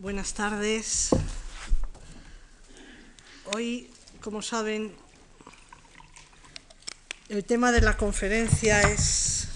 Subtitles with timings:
[0.00, 1.10] Buenas tardes.
[3.52, 3.90] Hoy,
[4.22, 4.94] como saben,
[7.28, 9.48] el tema de la conferencia es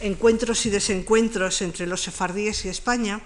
[0.00, 3.20] encuentros y desencuentros entre los sefardíes y España,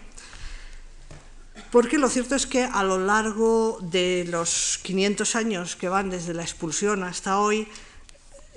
[1.70, 6.34] porque lo cierto es que a lo largo de los 500 años que van desde
[6.34, 7.68] la expulsión hasta hoy,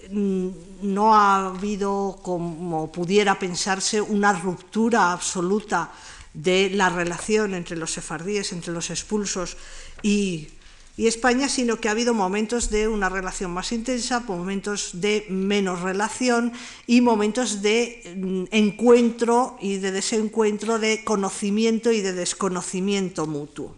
[0.09, 0.49] mm,
[0.81, 5.91] no ha habido, como pudiera pensarse, una ruptura absoluta
[6.33, 9.57] de la relación entre los sefardíes, entre los expulsos
[10.01, 10.49] y,
[10.97, 16.53] España, sino que ha habido momentos de una relación más intensa, momentos de menos relación
[16.85, 23.75] y momentos de mm, encuentro y de desencuentro, de conocimiento y de desconocimiento mutuo.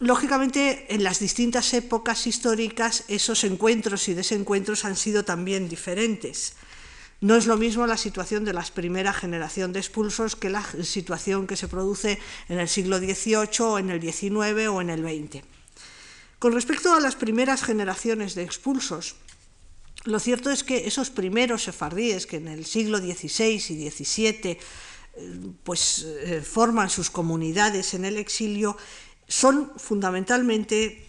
[0.00, 6.54] Lógicamente, en las distintas épocas históricas, esos encuentros y desencuentros han sido también diferentes.
[7.20, 11.46] No es lo mismo la situación de la primera generación de expulsos que la situación
[11.46, 15.42] que se produce en el siglo XVIII, en el XIX o en el XX.
[16.38, 19.16] Con respecto a las primeras generaciones de expulsos,
[20.04, 24.58] lo cierto es que esos primeros sefardíes que en el siglo XVI y XVII eh,
[25.64, 28.76] pues, eh, forman sus comunidades en el exilio,
[29.26, 31.06] son fundamentalmente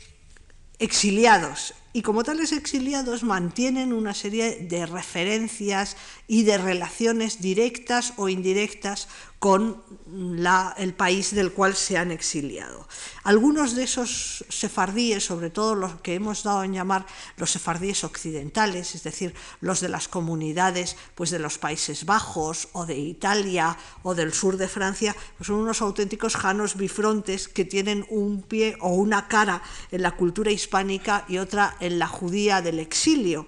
[0.80, 8.30] exiliados y como tales exiliados mantienen una serie de referencias y de relaciones directas o
[8.30, 9.08] indirectas
[9.40, 12.88] con el país del cual se han exiliado.
[13.24, 18.96] Algunos de esos sefardíes, sobre todo los que hemos dado en llamar los sefardíes occidentales,
[18.96, 24.16] es decir, los de las comunidades pues, de los Países Bajos o de Italia o
[24.16, 28.90] del sur de Francia, pues son unos auténticos janos bifrontes que tienen un pie o
[28.90, 33.48] una cara en la cultura hispánica y otra en la judía del exilio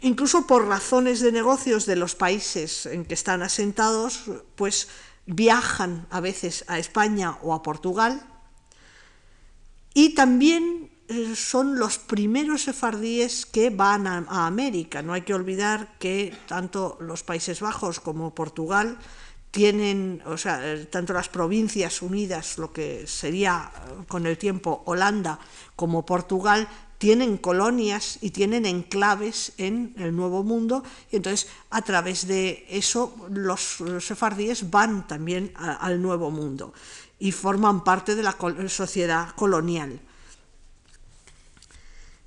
[0.00, 4.24] incluso por razones de negocios de los países en que están asentados,
[4.54, 4.88] pues
[5.26, 8.26] viajan a veces a España o a Portugal
[9.94, 15.02] y también eh, son los primeros sefardíes que van a, América.
[15.02, 18.98] No hay que olvidar que tanto los Países Bajos como Portugal
[19.50, 24.82] tienen, o sea, eh, tanto las provincias unidas, lo que sería eh, con el tiempo
[24.84, 25.40] Holanda,
[25.74, 32.26] como Portugal, tienen colonias y tienen enclaves en el Nuevo Mundo y entonces a través
[32.26, 36.74] de eso los sefardíes van también al Nuevo Mundo
[37.18, 38.36] y forman parte de la
[38.68, 40.00] sociedad colonial.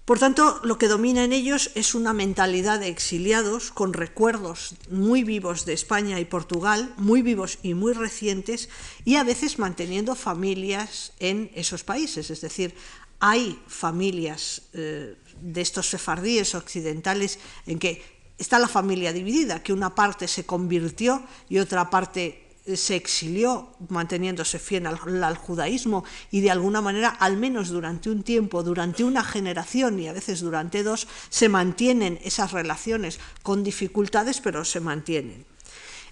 [0.05, 5.23] Por tanto, lo que domina en ellos es una mentalidad de exiliados con recuerdos muy
[5.23, 8.67] vivos de España y Portugal, muy vivos y muy recientes,
[9.05, 12.29] y a veces manteniendo familias en esos países.
[12.29, 12.75] Es decir,
[13.21, 18.01] hay familias eh, de estos sefardíes occidentales en que
[18.37, 23.69] está la familia dividida, que una parte se convirtió y otra parte eh, se exilió
[23.89, 29.23] manteniéndose fiel al, judaísmo y de alguna manera, al menos durante un tiempo, durante una
[29.23, 35.45] generación y a veces durante dos, se mantienen esas relaciones con dificultades, pero se mantienen.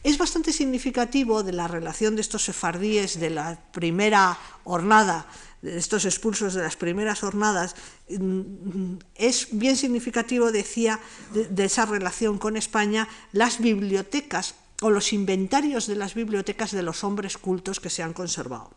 [0.04, 5.26] Es bastante significativo de la relación de estos sefardíes de la primera hornada
[5.62, 7.76] estos expulsos de las primeras jornadas,
[8.10, 11.00] mm, es bien significativo, decía,
[11.34, 17.04] de, esa relación con España, las bibliotecas o los inventarios de las bibliotecas de los
[17.04, 18.72] hombres cultos que se han conservado.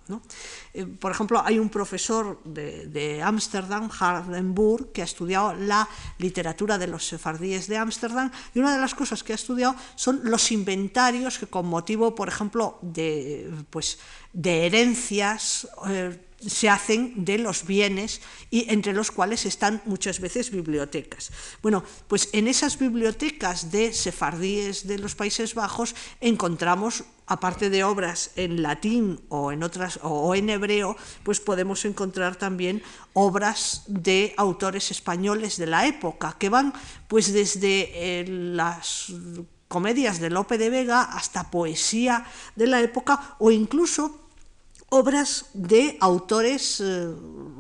[0.75, 5.89] Eh, por ejemplo, hay un profesor de Ámsterdam, Hardenburg, que ha estudiado la
[6.19, 10.23] literatura de los sefardíes de Ámsterdam y una de las cosas que ha estudiado son
[10.25, 14.01] los inventarios que con motivo, por ejemplo, de, pues,
[14.33, 18.21] de herencias, eh, se hacen de los bienes
[18.51, 21.31] y entre los cuales están muchas veces bibliotecas.
[21.63, 28.33] Bueno, pues en esas bibliotecas de sefardíes de los Países Bajos encontramos aparte de obras
[28.37, 32.83] en latín o en otras o en hebreo, pues podemos encontrar también
[33.15, 36.75] obras de autores españoles de la época que van
[37.09, 39.13] pues desde eh, las
[39.69, 42.27] comedias de Lope de Vega hasta poesía
[42.57, 44.22] de la época o incluso
[44.93, 47.09] obras de autores eh,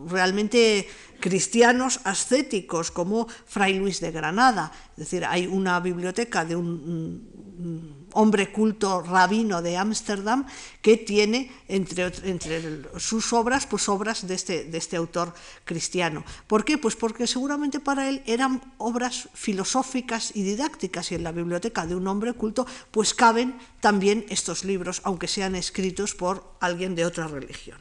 [0.07, 0.87] realmente
[1.19, 4.71] cristianos ascéticos como Fray Luis de Granada.
[4.93, 10.47] Es decir, hay una biblioteca de un hombre culto rabino de Ámsterdam
[10.81, 16.25] que tiene entre, entre, sus obras pues obras de este, de este autor cristiano.
[16.47, 16.79] ¿Por qué?
[16.79, 21.95] Pues porque seguramente para él eran obras filosóficas y didácticas y en la biblioteca de
[21.95, 27.27] un hombre culto pues caben también estos libros, aunque sean escritos por alguien de otra
[27.27, 27.79] religión.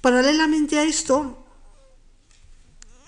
[0.00, 1.45] Paralelamente a esto,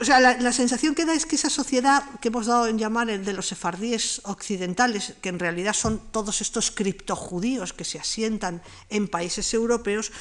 [0.01, 3.11] o sea, la, sensación que da es que esa sociedad que hemos dado en llamar
[3.11, 8.63] el de los sefardíes occidentales, que en realidad son todos estos criptojudíos que se asientan
[8.91, 10.13] en países europeos,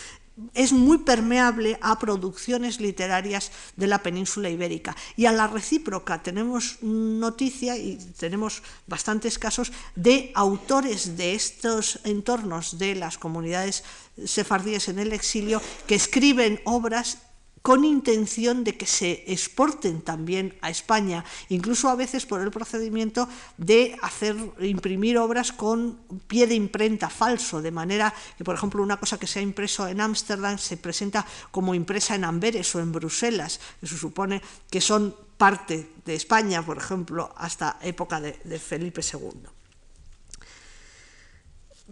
[0.53, 4.95] es muy permeable a producciones literarias de la península ibérica.
[5.15, 12.77] Y a la recíproca tenemos noticia y tenemos bastantes casos de autores de estos entornos
[12.77, 13.83] de las comunidades
[14.25, 17.18] sefardíes en el exilio que escriben obras
[17.62, 23.27] con intención de que se exporten también a España, incluso a veces por el procedimiento
[23.57, 28.98] de hacer imprimir obras con pie de imprenta falso, de manera que, por ejemplo, una
[28.98, 32.92] cosa que se ha impreso en Ámsterdam se presenta como impresa en Amberes o en
[32.92, 38.60] Bruselas, que se supone que son parte de España, por ejemplo, hasta época de, de
[38.60, 39.56] Felipe II.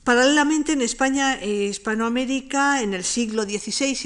[0.06, 3.98] Paralelamente en España e Hispanoamérica en el siglo XVI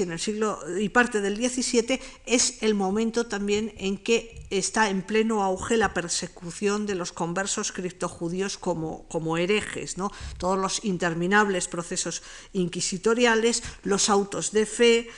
[0.80, 5.92] y parte del XVII es el momento también en que está en pleno auge la
[5.92, 10.10] persecución de los conversos criptojudíos como, como herejes, ¿no?
[10.38, 12.22] todos los interminables procesos
[12.54, 15.08] inquisitoriales, los autos de fe,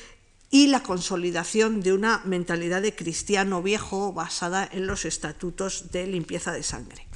[0.50, 6.52] y la consolidación de una mentalidad de cristiano viejo basada en los estatutos de limpieza
[6.52, 7.06] de sangre.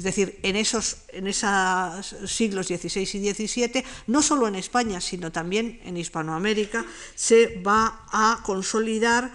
[0.00, 5.30] Es decir, en esos, en esos siglos XVI y XVII, no solo en España, sino
[5.30, 9.30] también en Hispanoamérica, se va a consolidar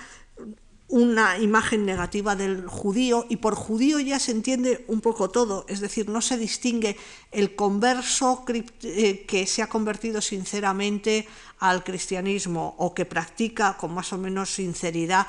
[0.88, 5.81] una imagen negativa del judío y por judío ya se entiende un poco todo, es
[5.81, 6.97] decir, no se distingue
[7.31, 8.44] el converso
[8.81, 11.27] eh, que se ha convertido sinceramente
[11.60, 15.28] al cristianismo o que practica con más o menos sinceridad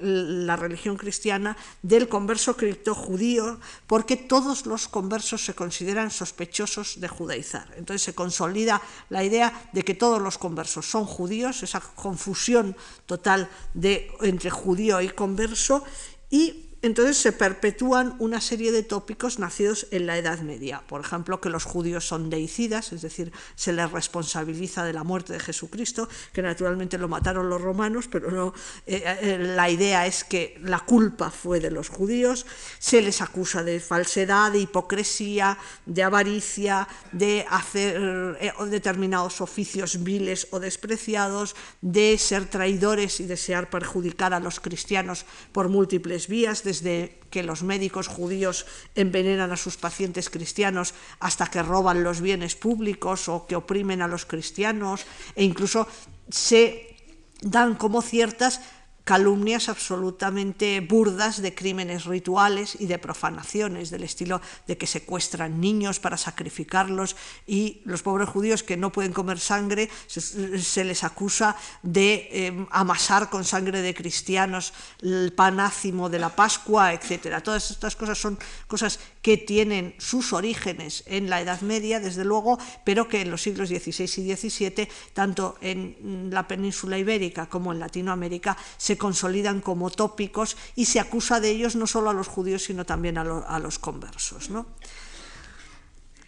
[0.00, 7.08] la religión cristiana del converso cripto judío, porque todos los conversos se consideran sospechosos de
[7.08, 7.68] judaizar.
[7.76, 8.80] Entonces se consolida
[9.10, 15.00] la idea de que todos los conversos son judíos, esa confusión total de, entre judío
[15.00, 15.84] y converso,
[16.30, 20.82] y entonces se perpetúan una serie de tópicos nacidos en la Edad Media.
[20.86, 25.34] Por ejemplo, que los judíos son deicidas, es decir, se les responsabiliza de la muerte
[25.34, 28.54] de Jesucristo, que naturalmente lo mataron los romanos, pero no,
[28.86, 32.46] eh, eh, la idea es que la culpa fue de los judíos.
[32.78, 40.48] Se les acusa de falsedad, de hipocresía, de avaricia, de hacer eh, determinados oficios viles
[40.50, 47.18] o despreciados, de ser traidores y desear perjudicar a los cristianos por múltiples vías desde
[47.34, 48.62] que los médicos judíos
[48.94, 54.06] envenenan a sus pacientes cristianos hasta que roban los bienes públicos o que oprimen a
[54.06, 55.02] los cristianos
[55.34, 55.90] e incluso
[56.30, 56.94] se
[57.42, 58.62] dan como ciertas
[59.10, 65.98] calumnias absolutamente burdas de crímenes rituales y de profanaciones, del estilo de que secuestran niños
[65.98, 72.28] para sacrificarlos y los pobres judíos que no pueden comer sangre se, les acusa de
[72.30, 74.72] eh, amasar con sangre de cristianos
[75.02, 77.42] el panácimo de la Pascua, etc.
[77.42, 82.58] Todas estas cosas son cosas que tienen sus orígenes en la Edad Media, desde luego,
[82.84, 87.80] pero que en los siglos XVI y XVII, tanto en la península ibérica como en
[87.80, 92.64] Latinoamérica, se consolidan como tópicos y se acusa de ellos no solo a los judíos,
[92.64, 94.50] sino también a, los conversos.
[94.50, 94.66] ¿no?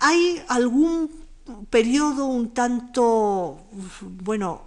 [0.00, 1.10] Hay algún
[1.70, 3.64] periodo un tanto,
[4.02, 4.62] bueno,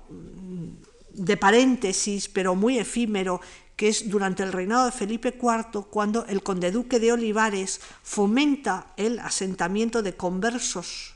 [1.13, 3.39] de paréntesis, pero muy efímero,
[3.75, 9.19] que es durante el reinado de Felipe IV, cuando el conde-duque de Olivares fomenta el
[9.19, 11.16] asentamiento de conversos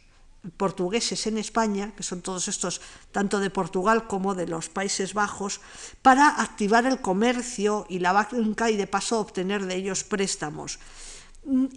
[0.58, 5.60] portugueses en España, que son todos estos, tanto de Portugal como de los Países Bajos,
[6.02, 10.80] para activar el comercio y la banca y de paso obtener de ellos préstamos.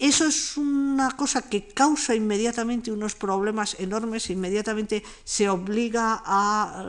[0.00, 6.84] Eso es una cosa que causa inmediatamente unos problemas enormes, inmediatamente se obliga a...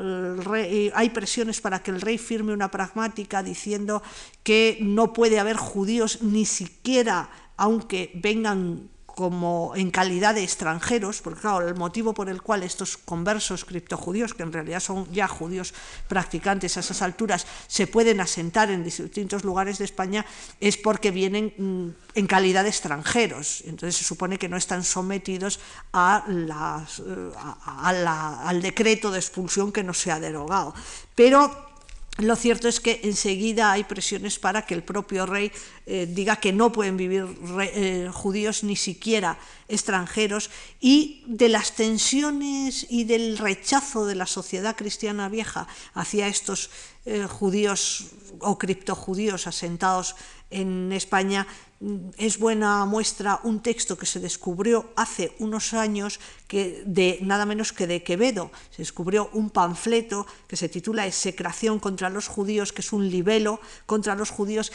[0.96, 4.02] hay presiones para que el rey firme una pragmática diciendo
[4.42, 11.42] que no puede haber judíos ni siquiera aunque vengan como en calidad de extranjeros, porque
[11.42, 15.74] claro, el motivo por el cual estos conversos criptojudíos, que en realidad son ya judíos
[16.08, 20.26] practicantes a esas alturas, se pueden asentar en distintos lugares de España,
[20.60, 23.64] es porque vienen mm, en calidad de extranjeros.
[23.66, 25.60] Entonces se supone que no están sometidos
[25.92, 27.32] a las, eh,
[27.66, 30.74] al decreto de expulsión que no se ha derogado.
[31.16, 31.73] Pero
[32.18, 35.52] lo cierto es que enseguida hay presiones para que el propio rey
[35.88, 37.26] eh, diga que no pueden vivir
[37.60, 44.76] eh, judíos ni siquiera extranjeros y de las tensiones y del rechazo de la sociedad
[44.76, 46.70] cristiana vieja hacia estos
[47.06, 48.08] eh, judíos
[48.40, 50.16] o criptojudíos asentados
[50.50, 51.48] en España
[51.80, 57.46] mm, es buena muestra un texto que se descubrió hace unos años que de nada
[57.46, 58.52] menos que de Quevedo.
[58.72, 63.60] Se descubrió un panfleto que se titula Execración contra los judíos, que es un libelo
[63.86, 64.72] contra los judíos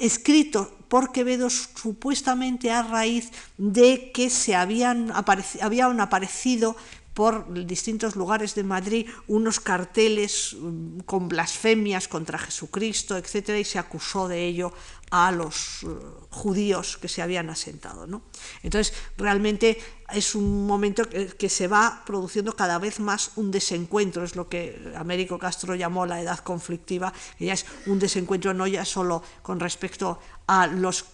[0.00, 5.12] escrito por Quevedo supuestamente a raíz de que se habían,
[5.60, 6.76] habían aparecido
[7.14, 13.78] por distintos lugares de Madrid unos carteles mm, con blasfemias contra Jesucristo, etc., y se
[13.78, 14.72] acusó de ello
[15.10, 15.86] a los eh,
[16.30, 18.06] judíos que se habían asentado.
[18.06, 18.22] ¿no?
[18.64, 19.78] Entonces, realmente
[20.12, 24.92] es un momento que, se va produciendo cada vez más un desencuentro, es lo que
[24.96, 29.60] Américo Castro llamó la edad conflictiva, que ya es un desencuentro no ya solo con
[29.60, 30.18] respecto
[30.48, 31.04] a los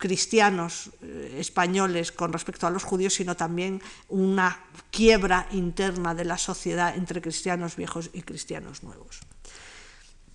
[0.00, 6.38] cristianos eh, españoles con respecto a los judíos, sino también una quiebra interna de la
[6.38, 9.20] sociedad entre cristianos viejos y cristianos nuevos.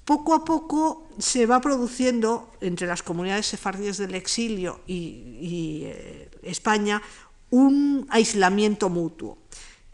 [0.05, 7.01] Poco a poco se va produciendo entre las comunidades sefardíes del exilio y, eh, España
[7.49, 9.39] un aislamiento mutuo.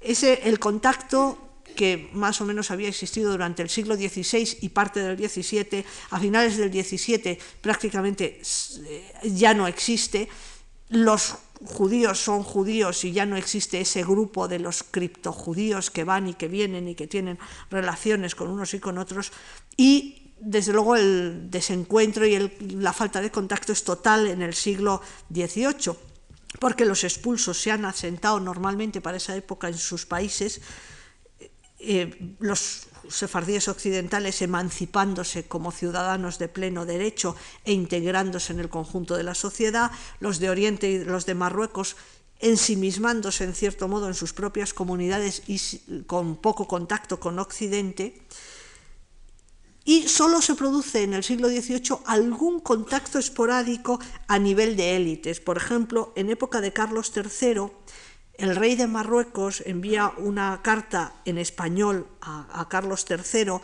[0.01, 4.99] Ese, el contacto que más o menos había existido durante el siglo XVI y parte
[4.99, 8.41] del XVII, a finales del XVII prácticamente
[8.85, 10.27] eh, ya no existe.
[10.89, 11.35] Los
[11.65, 16.33] judíos son judíos y ya no existe ese grupo de los criptojudíos que van y
[16.33, 17.37] que vienen y que tienen
[17.69, 19.31] relaciones con unos y con otros.
[19.77, 25.01] Y desde luego el desencuentro y la falta de contacto es total en el siglo
[25.31, 25.93] XVIII,
[26.59, 30.61] porque los expulsos se han asentado normalmente para esa época en sus países
[31.83, 37.35] eh, los sefardíes occidentales emancipándose como ciudadanos de pleno derecho
[37.65, 41.95] e integrándose en el conjunto de la sociedad, los de Oriente y los de Marruecos
[42.39, 48.21] ensimismándose en cierto modo en sus propias comunidades y con poco contacto con Occidente.
[49.83, 55.39] Y solo se produce en el siglo XVIII algún contacto esporádico a nivel de élites.
[55.39, 57.71] Por ejemplo, en época de Carlos III,
[58.41, 63.59] el rey de Marruecos envía una carta en español a, Carlos III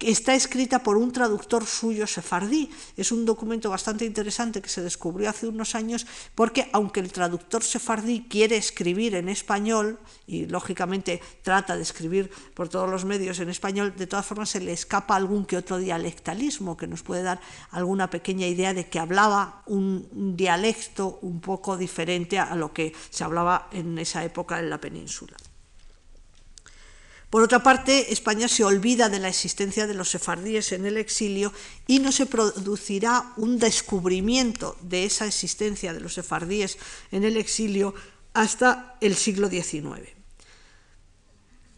[0.00, 2.70] está escrita por un traductor suyo sefardí.
[2.96, 7.62] Es un documento bastante interesante que se descubrió hace unos años porque aunque el traductor
[7.62, 13.48] sefardí quiere escribir en español y lógicamente trata de escribir por todos los medios en
[13.48, 17.40] español, de todas formas se le escapa algún que otro dialectalismo que nos puede dar
[17.70, 23.24] alguna pequeña idea de que hablaba un dialecto un poco diferente a lo que se
[23.24, 25.36] hablaba en esa época en la península.
[27.30, 31.52] Por otra parte, España se olvida de la existencia de los sefardíes en el exilio
[31.86, 36.78] y no se producirá un descubrimiento de esa existencia de los sefardíes
[37.10, 37.94] en el exilio
[38.32, 40.16] hasta el siglo XIX.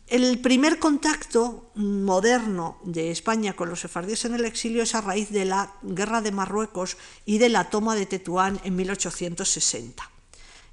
[0.07, 5.31] El primer contacto moderno de España con los sefardíes en el exilio es a raíz
[5.31, 10.17] de la guerra de Marruecos y de la toma de Tetuán en 1860.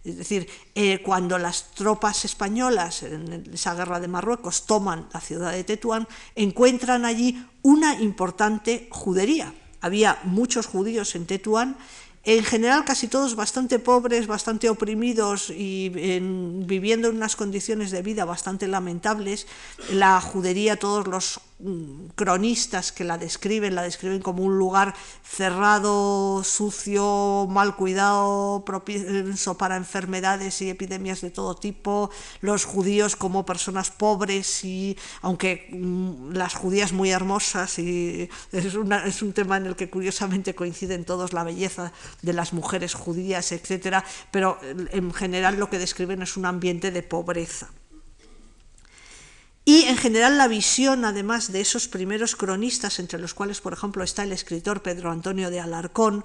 [0.06, 5.52] Es decir, eh, cuando las tropas españolas en esa guerra de Marruecos toman la ciudad
[5.52, 9.54] de Tetuán, encuentran allí una importante judería.
[9.82, 11.78] Había muchos judíos en Tetuán
[12.26, 18.26] en general casi todos bastante pobres, bastante oprimidos y viviendo en unas condiciones de vida
[18.26, 19.46] bastante lamentables.
[19.92, 21.40] La judería, todos los
[22.16, 24.94] cronistas que la describen, la describen como un lugar
[25.24, 32.10] cerrado, sucio, mal cuidado, propenso para enfermedades y epidemias de todo tipo,
[32.42, 39.22] los judíos como personas pobres y aunque mm, las judías muy hermosas y es, es
[39.22, 44.04] un tema en el que curiosamente coinciden todos la belleza de las mujeres judías, etcétera,
[44.30, 44.60] pero
[44.92, 47.70] en general lo que describen es un ambiente de pobreza.
[49.68, 54.04] Y en general la visión, además de esos primeros cronistas, entre los cuales, por ejemplo,
[54.04, 56.24] está el escritor Pedro Antonio de Alarcón,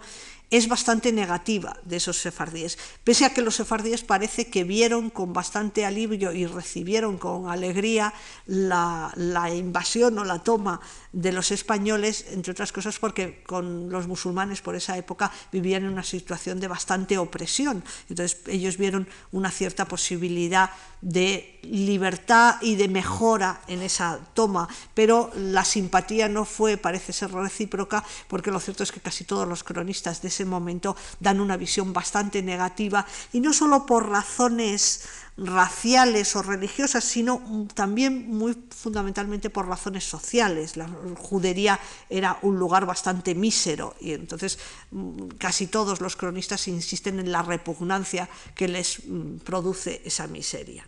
[0.51, 5.33] es bastante negativa de esos sefardíes, pese a que los sefardíes parece que vieron con
[5.33, 8.13] bastante alivio y recibieron con alegría
[8.47, 9.15] la,
[9.55, 10.81] invasión o la toma
[11.13, 15.91] de los españoles, entre otras cosas porque con los musulmanes por esa época vivían en
[15.91, 17.83] una situación de bastante opresión.
[18.09, 25.31] Entonces ellos vieron una cierta posibilidad de libertad y de mejora en esa toma, pero
[25.35, 29.65] la simpatía no fue, parece ser recíproca, porque lo cierto es que casi todos los
[29.65, 35.05] cronistas de ese momento dan una visión bastante negativa, y no solo por razones
[35.41, 40.77] raciales o religiosas, sino también muy fundamentalmente por razones sociales.
[40.77, 41.81] La judería
[42.11, 44.59] era un lugar bastante mísero y entonces
[44.91, 50.85] mm, casi todos los cronistas insisten en la repugnancia que les mm, produce esa miseria.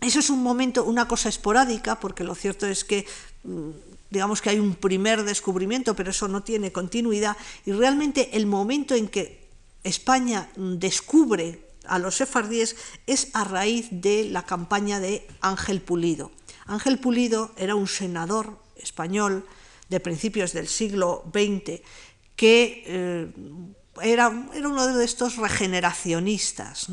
[0.00, 3.06] Eso es un momento, una cosa esporádica, porque lo cierto es que
[3.44, 3.70] mm,
[4.10, 7.36] digamos que hay un primer descubrimiento, pero eso no tiene continuidad,
[7.66, 9.46] y realmente el momento en que
[9.84, 12.76] España descubre a los sefardíes
[13.06, 16.30] es a raíz de la campaña de Ángel Pulido.
[16.66, 19.46] Ángel Pulido era un senador español
[19.88, 21.80] de principios del siglo XX
[22.34, 23.32] que eh,
[24.02, 26.88] era, uno de estos regeneracionistas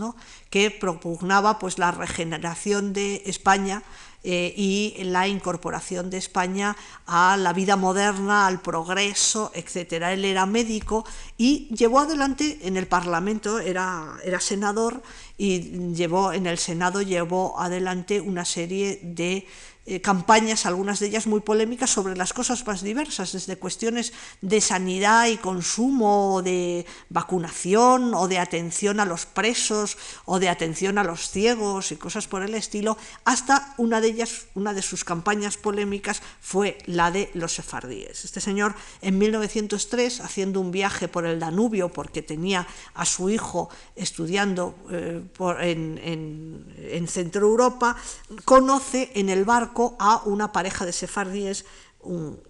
[0.50, 3.84] que propugnaba pues, la regeneración de España
[4.24, 10.04] eh, y la incorporación de España a la vida moderna, al progreso, etc.
[10.12, 11.06] Él era médico
[11.38, 15.02] y llevó adelante en el Parlamento, era, era senador
[15.38, 19.46] y llevó en el Senado llevó adelante una serie de
[19.86, 24.62] eh, campañas, algunas de ellas muy polémicas, sobre las cosas más diversas, desde cuestiones de
[24.62, 30.98] sanidad y consumo, o de vacunación, o de atención a los presos, o de atención
[30.98, 35.04] a los ciegos y cosas por el estilo, hasta una de ellas, una de sus
[35.04, 38.24] campañas polémicas fue la de los sefardíes.
[38.24, 43.70] Este señor en 1903, haciendo un viaje por el Danubio, porque tenía a su hijo
[43.98, 45.22] estudiando eh,
[45.60, 47.98] en, en Centro Europa,
[48.46, 51.66] conoce en el barco a una pareja de sefardíes,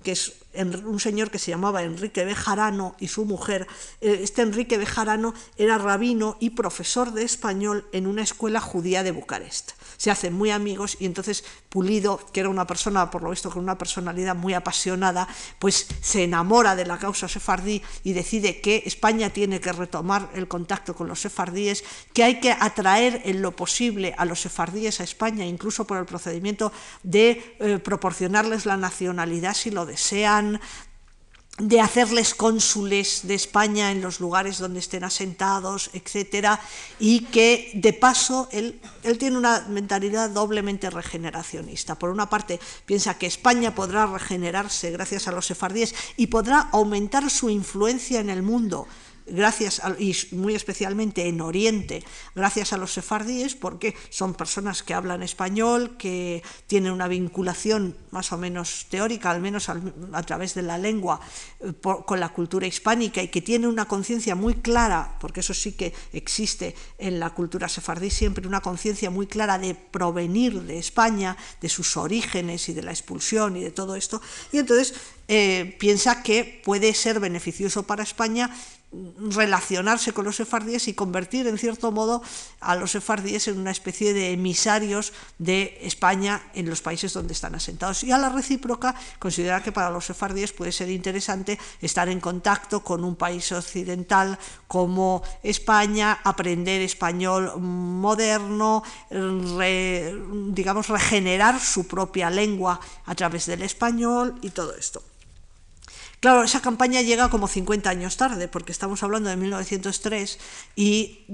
[0.03, 3.67] que es un señor que se llamaba Enrique Bejarano y su mujer.
[4.01, 9.11] Eh, este Enrique Bejarano era rabino y profesor de español en una escuela judía de
[9.11, 13.49] Bucarest se hacen muy amigos y entonces Pulido, que era una persona, por lo visto,
[13.49, 18.83] con una personalidad muy apasionada, pues se enamora de la causa sefardí y decide que
[18.85, 21.83] España tiene que retomar el contacto con los sefardíes,
[22.13, 26.05] que hay que atraer en lo posible a los sefardíes a España, incluso por el
[26.05, 30.42] procedimiento de eh, proporcionarles la nacionalidad si lo desean,
[31.59, 36.59] de hacerles cónsules de España en los lugares donde estén asentados, etcétera,
[36.97, 41.93] y que de paso él, él, tiene una mentalidad doblemente regeneracionista.
[41.93, 47.29] Por una parte, piensa que España podrá regenerarse gracias a los sefardíes y podrá aumentar
[47.29, 48.87] su influencia en el mundo
[49.25, 52.03] gracias y muy especialmente en Oriente,
[52.35, 58.31] gracias a los sefardíes, porque son personas que hablan español, que tienen una vinculación más
[58.31, 61.19] o menos teórica, al menos a, través de la lengua,
[61.59, 65.73] eh, con la cultura hispánica y que tienen una conciencia muy clara, porque eso sí
[65.73, 71.37] que existe en la cultura sefardí siempre, una conciencia muy clara de provenir de España,
[71.61, 74.93] de sus orígenes y de la expulsión y de todo esto, y entonces
[75.29, 78.53] eh, piensa que puede ser beneficioso para España
[79.29, 82.21] relacionarse con los sefardíes y convertir en cierto modo
[82.59, 87.55] a los sefardíes en una especie de emisarios de España en los países donde están
[87.55, 88.03] asentados.
[88.03, 92.83] Y a la recíproca considera que para los sefardíes puede ser interesante estar en contacto
[92.83, 103.15] con un país occidental como España, aprender español moderno, digamos, regenerar su propia lengua a
[103.15, 105.01] través del español y todo esto.
[106.23, 110.39] Claro, esa campaña llega como 50 años tarde, porque estamos hablando de 1903
[110.73, 111.25] y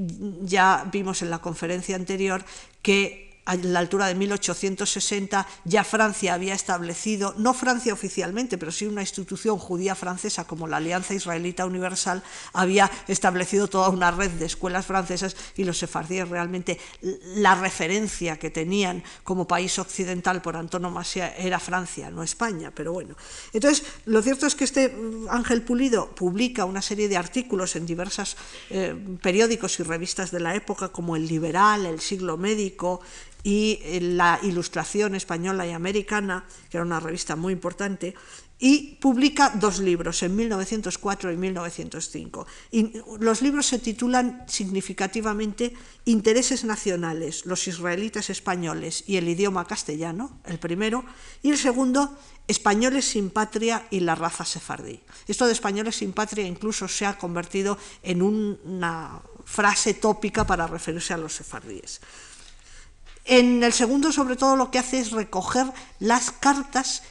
[0.42, 2.44] ya vimos en la conferencia anterior
[2.82, 8.86] que a la altura de 1860 ya Francia había establecido, no Francia oficialmente, pero sí
[8.86, 12.24] una institución judía francesa como la Alianza Israelita Universal,
[12.54, 18.50] había establecido toda una red de escuelas francesas y los sefardíes realmente la referencia que
[18.50, 23.16] tenían como país occidental por antonomasia era Francia, no España, pero bueno.
[23.54, 27.86] Entonces, lo cierto es que este mm, Ángel Pulido publica una serie de artículos en
[27.86, 28.38] diversos
[28.70, 33.02] eh, periódicos y revistas de la época como El Liberal, El Siglo Médico,
[33.44, 38.16] y eh, la Ilustración Española y Americana, que era una revista muy importante,
[38.62, 42.46] y publica dos libros, en 1904 y 1905.
[42.72, 45.74] Y los libros se titulan significativamente
[46.04, 51.06] Intereses Nacionales, los israelitas españoles y el idioma castellano, el primero,
[51.42, 52.18] y el segundo,
[52.50, 55.00] Españoles sin patria y la raza sefardí.
[55.28, 61.14] Esto de españoles sin patria incluso se ha convertido en una frase tópica para referirse
[61.14, 62.02] a los sefardíes.
[63.32, 65.68] En el segundo, sobre todo, lo que hace es recoger
[66.00, 67.04] las cartas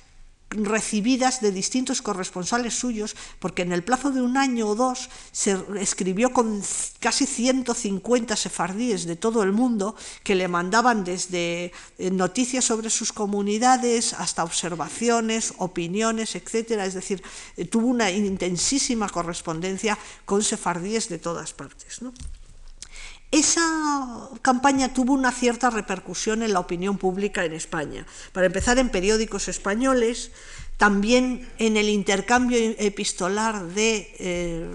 [0.51, 5.57] recibidas de distintos corresponsales suyos, porque en el plazo de un año o dos se
[5.79, 6.61] escribió con
[6.99, 13.13] casi 150 sefardíes de todo el mundo que le mandaban desde eh, noticias sobre sus
[13.13, 16.85] comunidades hasta observaciones, opiniones, etcétera.
[16.85, 17.23] Es decir,
[17.57, 22.03] eh, tuvo una intensísima correspondencia con sefardíes de todas partes.
[22.03, 22.13] ¿no?
[23.31, 28.07] Esa campaña tuvo una cierta repercusión en la opinión pública en España.
[28.33, 30.31] Para empezar, en periódicos españoles,
[30.79, 34.71] también en el intercambio epistolar de eh,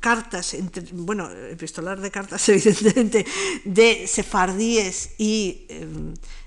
[0.00, 0.56] cartas,
[0.92, 3.26] bueno, epistolar de cartas evidentemente,
[3.64, 5.86] de sefardíes y, eh,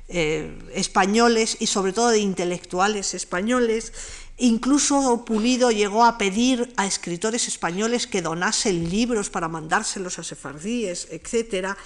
[0.07, 3.93] eh, españoles y sobre todo de intelectuales españoles.
[4.37, 11.07] Incluso Pulido llegó a pedir a escritores españoles que donasen libros para mandárselos a sefardíes,
[11.09, 11.77] etc.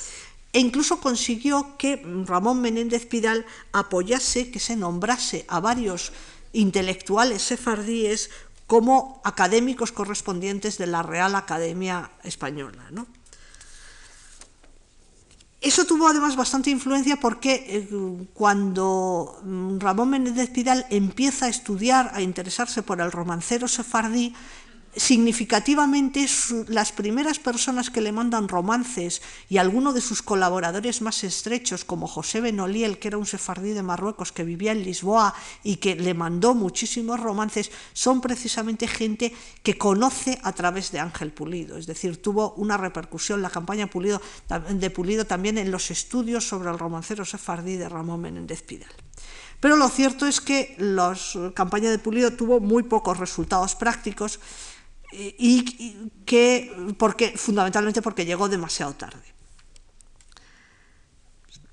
[0.51, 6.11] E incluso consiguió que Ramón Menéndez Pidal apoyase que se nombrase a varios
[6.53, 8.33] intelectuales sefardíes
[8.65, 12.89] como académicos correspondientes de la Real Academia Española.
[12.89, 13.05] ¿no?
[15.61, 22.11] Eso tuvo además bastante influencia porque eh, cuando mm, Ramón Menéndez Pidal empieza a estudiar,
[22.13, 24.33] a interesarse por el romancero sefardí,
[24.99, 26.27] significativamente
[26.67, 32.05] las primeras personas que le mandan romances y alguno de sus colaboradores más estrechos, como
[32.05, 35.33] José Benoliel, que era un sefardí de Marruecos que vivía en Lisboa
[35.63, 39.33] y que le mandó muchísimos romances, son precisamente gente
[39.63, 41.77] que conoce a través de Ángel Pulido.
[41.77, 46.77] Es decir, tuvo una repercusión la campaña de Pulido también en los estudios sobre el
[46.77, 48.91] romancero sefardí de Ramón Menéndez Pidal.
[49.59, 51.17] Pero lo cierto es que la
[51.53, 54.39] campaña de Pulido tuvo muy pocos resultados prácticos
[55.11, 59.28] y, que porque fundamentalmente porque llegó demasiado tarde.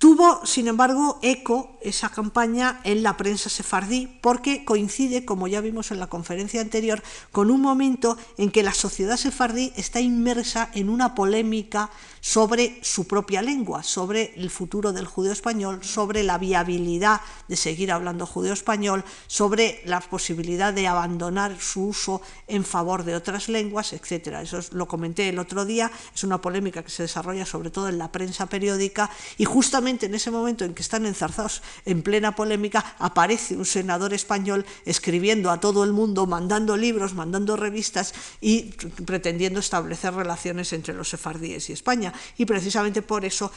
[0.07, 5.90] Tuvo, sin embargo, eco esa campaña en la prensa sefardí porque coincide, como ya vimos
[5.90, 10.90] en la conferencia anterior, con un momento en que la sociedad sefardí está inmersa en
[10.90, 11.90] una polémica
[12.21, 17.92] sobre su propia lengua, sobre el futuro del judío español, sobre la viabilidad de seguir
[17.92, 23.92] hablando judío español, sobre la posibilidad de abandonar su uso en favor de otras lenguas,
[23.92, 24.38] etc.
[24.42, 27.99] Eso lo comenté el otro día, es una polémica que se desarrolla sobre todo en
[27.99, 32.97] la prensa periódica y justamente en ese momento en que están enzarzados en plena polémica
[32.99, 38.75] aparece un senador español escribiendo a todo el mundo, mandando libros, mandando revistas y
[39.07, 42.13] pretendiendo establecer relaciones entre los sefardíes y España.
[42.37, 43.51] Y precisamente por eso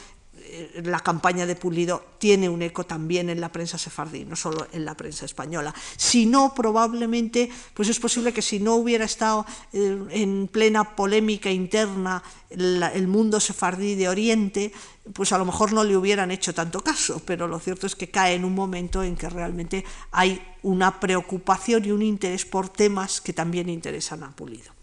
[0.52, 4.66] eh, la campaña de Pulido tiene un eco también en la prensa sefardí, no solo
[4.72, 5.72] en la prensa española.
[5.96, 11.50] Si no, probablemente, pues es posible que si no hubiera estado eh, en plena polémica
[11.50, 14.72] interna el mundo sefardí de Oriente,
[15.12, 18.10] pues a lo mejor no le hubieran hecho tanto caso, pero lo cierto es que
[18.10, 23.20] cae en un momento en que realmente hay una preocupación y un interés por temas
[23.20, 24.79] que también interesan a Pulido.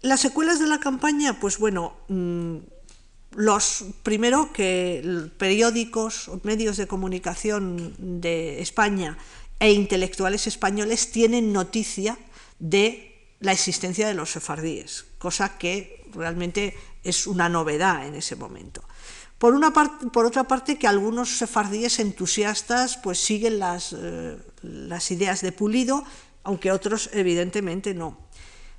[0.00, 2.56] Las secuelas de la campaña, pues bueno, mm,
[3.32, 9.18] los primero que periódicos, medios de comunicación de España
[9.58, 12.18] e intelectuales españoles tienen noticia
[12.58, 18.82] de la existencia de los sefardíes, cosa que realmente es una novedad en ese momento.
[19.38, 25.42] Por, una por otra parte, que algunos sefardíes entusiastas pues siguen las, eh, las ideas
[25.42, 26.04] de Pulido,
[26.42, 28.18] aunque otros evidentemente no.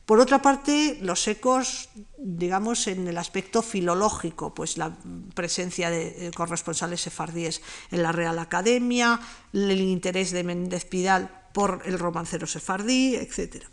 [0.09, 4.97] Por otra parte, los ecos, digamos, en el aspecto filológico, pues la
[5.35, 9.19] presencia de corresponsales sefardíes en la Real Academia,
[9.53, 13.69] el interés de Méndez Pidal por el romancero sefardí, etcétera.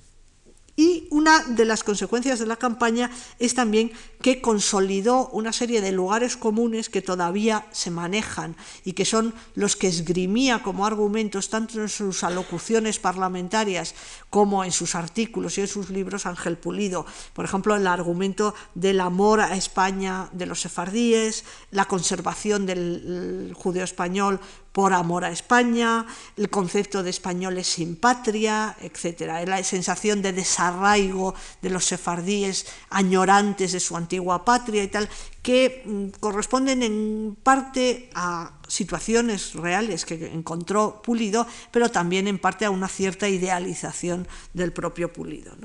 [0.76, 5.90] Y una de las consecuencias de la campaña es también que consolidó una serie de
[5.90, 11.80] lugares comunes que todavía se manejan y que son los que esgrimía como argumentos tanto
[11.80, 13.94] en sus alocuciones parlamentarias
[14.28, 17.06] como en sus artículos y en sus libros Ángel Pulido.
[17.32, 23.84] Por ejemplo, el argumento del amor a España de los sefardíes, la conservación del judío
[23.84, 24.40] español
[24.76, 26.04] por amor a España,
[26.36, 29.48] el concepto de españoles sin patria, etc.
[29.48, 35.08] La sensación de desarraigo de los sefardíes añorantes de su antigua patria y tal,
[35.40, 42.66] que mm, corresponden en parte a situaciones reales que encontró Pulido, pero también en parte
[42.66, 45.56] a una cierta idealización del propio Pulido.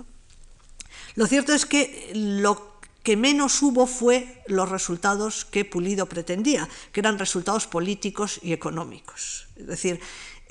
[1.15, 2.70] Lo cierto es que lo
[3.03, 9.47] que menos hubo fue los resultados que Pulido pretendía, que eran resultados políticos y económicos.
[9.55, 9.99] Es decir,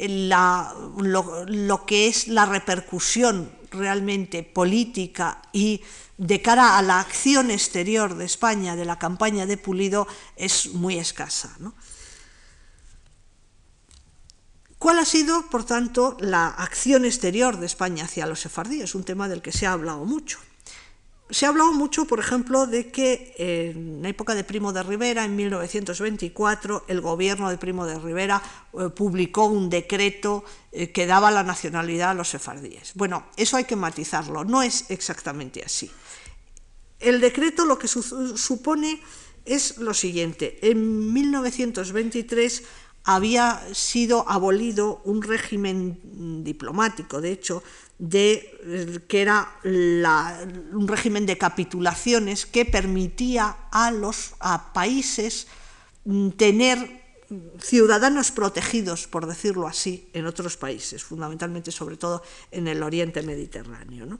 [0.08, 5.82] lo, que es la repercusión realmente política y
[6.16, 10.98] de cara a la acción exterior de España de la campaña de Pulido es muy
[10.98, 11.56] escasa.
[14.78, 18.94] ¿Cuál ha sido, por tanto, la acción exterior de España hacia los sefardíes?
[18.94, 20.38] Un tema del que se ha hablado mucho.
[21.30, 25.24] Se ha hablado mucho, por ejemplo, de que en la época de Primo de Rivera,
[25.24, 31.30] en 1924, el gobierno de Primo de Rivera eh, publicó un decreto eh, que daba
[31.30, 32.92] la nacionalidad a los sefardíes.
[32.94, 35.90] Bueno, eso hay que matizarlo, no es exactamente así.
[36.98, 39.00] El decreto lo que supone
[39.44, 40.58] es lo siguiente.
[40.62, 42.62] En 1923
[43.04, 47.62] había sido abolido un régimen diplomático, de hecho,
[48.00, 54.32] de, que era un régimen de capitulaciones que permitía a los
[54.72, 55.46] países
[56.04, 57.00] mm, tener
[57.60, 64.18] ciudadanos protegidos, por decirlo así, en otros países, fundamentalmente sobre todo en el oriente mediterráneo.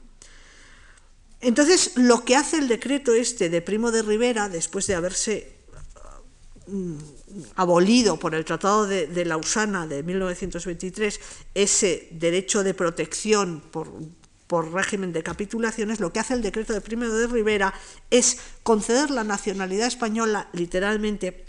[1.41, 5.57] Entonces, lo que hace el decreto este de Primo de Rivera, después de haberse
[7.55, 11.19] abolido por el Tratado de, Lausana de 1923
[11.53, 13.91] ese derecho de protección por,
[14.47, 17.73] por régimen de capitulaciones, lo que hace el decreto de Primo de Rivera
[18.09, 21.45] es conceder la nacionalidad española literalmente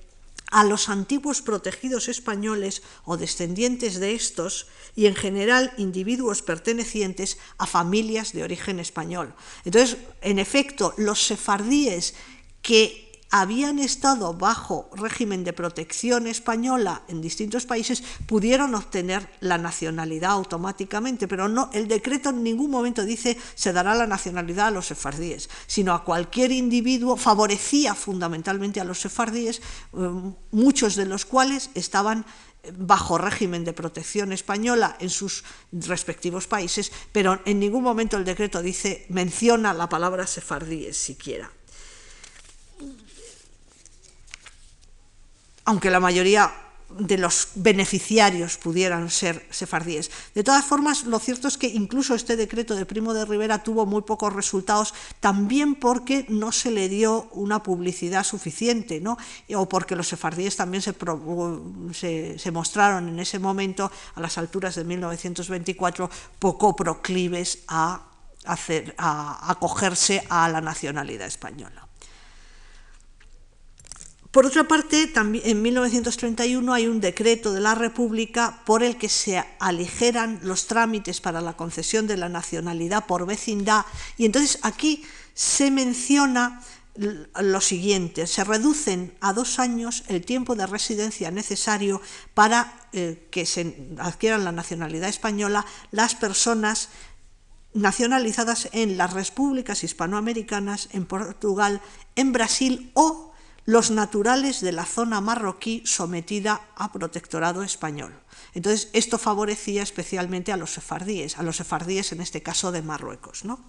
[0.52, 7.66] a los antiguos protegidos españoles o descendientes de estos y en general individuos pertenecientes a
[7.66, 9.35] familias de origen español.
[9.64, 12.14] Entonces, en efecto, los sefardíes
[12.61, 20.33] que habían estado bajo régimen de protección española en distintos países pudieron obtener la nacionalidad
[20.33, 24.88] automáticamente, pero no el decreto en ningún momento dice se dará la nacionalidad a los
[24.88, 29.62] sefardíes, sino a cualquier individuo favorecía fundamentalmente a los sefardíes,
[29.95, 30.11] eh,
[30.51, 32.27] muchos de los cuales estaban
[32.77, 35.42] bajo régimen de protección española en sus
[35.73, 41.51] respectivos países, pero en ningún momento el decreto dice menciona la palabra sefardíes siquiera.
[45.64, 46.53] Aunque la mayoría
[46.98, 50.11] de los beneficiarios pudieran ser sefardíes.
[50.35, 53.87] De todas formas, lo cierto es que incluso este decreto de Primo de Rivera tuvo
[53.87, 59.16] muy pocos resultados, también porque no se le dio una publicidad suficiente, ¿no?
[59.55, 64.85] o porque los sefardíes también se, se, mostraron en ese momento, a las alturas de
[64.85, 68.03] 1924, poco proclives a,
[68.44, 71.88] hacer, a acogerse a la nacionalidad española.
[74.33, 79.11] Por otra parte, también en 1931 hay un decreto de la República por el que
[79.11, 83.85] se aligeran los trámites para la concesión de la nacionalidad por vecindad
[84.16, 86.62] y entonces aquí se menciona
[86.95, 92.01] lo siguiente, se reducen a dos años el tiempo de residencia necesario
[92.33, 96.88] para eh, que se adquieran la nacionalidad española las personas
[97.75, 101.83] nacionalizadas en las repúblicas hispanoamericanas, en Portugal,
[102.16, 103.32] en Brasil o
[103.64, 108.12] los naturales de la zona marroquí sometida a protectorado español.
[108.55, 113.44] Entonces, esto favorecía especialmente a los sefardíes, a los sefardíes en este caso de Marruecos.
[113.44, 113.61] ¿no?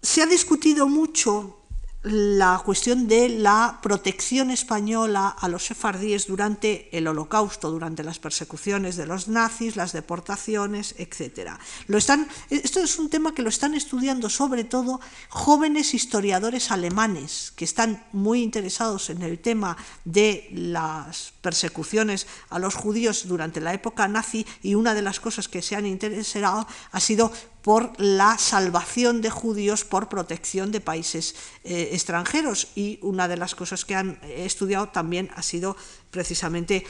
[0.00, 1.63] Se ha discutido mucho
[2.04, 8.96] la cuestión de la protección española a los sefardíes durante el holocausto, durante las persecuciones
[8.96, 11.52] de los nazis, las deportaciones, etc.
[11.86, 17.52] Lo están, esto es un tema que lo están estudiando sobre todo jóvenes historiadores alemanes
[17.56, 23.72] que están muy interesados en el tema de las persecuciones a los judíos durante la
[23.72, 27.32] época nazi y una de las cosas que se han interesado ha sido
[27.64, 32.68] por la salvación de judíos por protección de países eh, extranjeros.
[32.74, 35.74] Y una de las cosas que han estudiado también ha sido
[36.10, 36.86] precisamente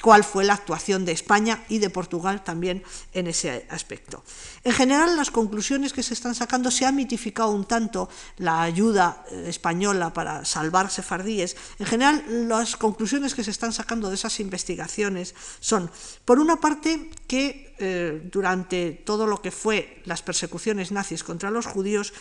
[0.00, 2.82] cuál fue la actuación de España y de Portugal también
[3.12, 4.22] en ese aspecto.
[4.64, 9.24] En general, las conclusiones que se están sacando se ha mitificado un tanto la ayuda
[9.30, 11.56] eh, española para salvar sefardíes.
[11.78, 15.90] En general, las conclusiones que se están sacando de esas investigaciones son,
[16.24, 21.66] por una parte, que eh, durante todo lo que fue las persecuciones nazis contra los
[21.66, 22.12] judíos,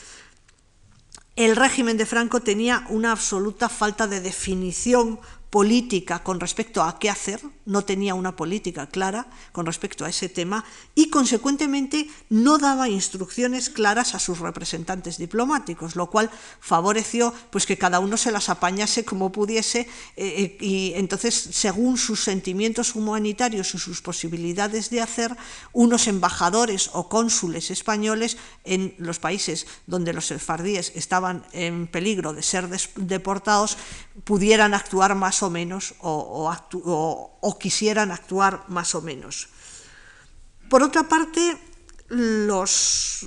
[1.38, 7.10] el régimen de Franco tenía una absoluta falta de definición política con respecto a qué
[7.10, 12.90] hacer, no tenía una política clara con respecto a ese tema y consecuentemente no daba
[12.90, 16.30] instrucciones claras a sus representantes diplomáticos, lo cual
[16.60, 21.98] favoreció pues que cada uno se las apañase como pudiese eh, eh, y entonces según
[21.98, 25.36] sus sentimientos humanitarios y sus posibilidades de hacer,
[25.72, 32.44] unos embajadores o cónsules españoles en los países donde los sefardíes estaban en peligro de
[32.44, 33.78] ser deportados
[34.24, 39.50] pudieran actuar más o menos o, quisieran actuar más o menos.
[40.70, 41.58] Por otra parte,
[42.10, 43.26] los,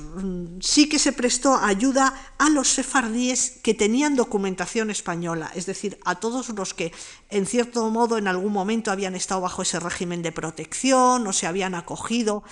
[0.60, 6.14] sí que se prestó ayuda a los sefardíes que tenían documentación española, es decir, a
[6.14, 6.92] todos los que
[7.28, 11.46] en cierto modo en algún momento habían estado bajo ese régimen de protección o se
[11.46, 12.42] habían acogido,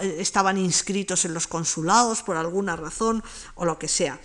[0.00, 3.22] estaban inscritos en los consulados por alguna razón
[3.54, 4.18] o lo que sea.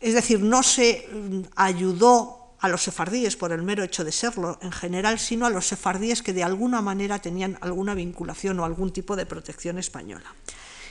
[0.00, 4.58] Es decir, no se mm, ayudó a los sefardíes por el mero hecho de serlo
[4.62, 8.92] en general, sino a los sefardíes que de alguna manera tenían alguna vinculación o algún
[8.92, 10.34] tipo de protección española.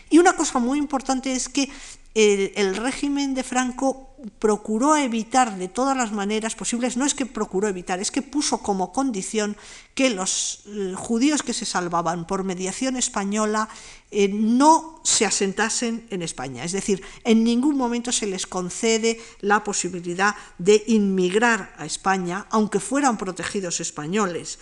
[0.09, 1.69] Y una cosa muy importante es que
[2.17, 7.67] el, régimen de Franco procuró evitar de todas las maneras posibles, no es que procuró
[7.67, 9.55] evitar, es que puso como condición
[9.93, 13.69] que los eh, judíos que se salvaban por mediación española
[14.09, 16.63] eh, no se asentasen en España.
[16.63, 22.79] Es decir, en ningún momento se les concede la posibilidad de inmigrar a España, aunque
[22.79, 24.57] fueran protegidos españoles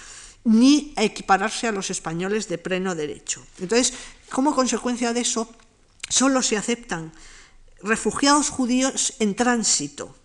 [0.45, 3.45] ni equipararse a los españoles de pleno derecho.
[3.60, 3.93] Entonces,
[4.31, 5.49] como consecuencia de eso,
[6.08, 7.12] solo se aceptan
[7.81, 10.15] refugiados judíos en tránsito,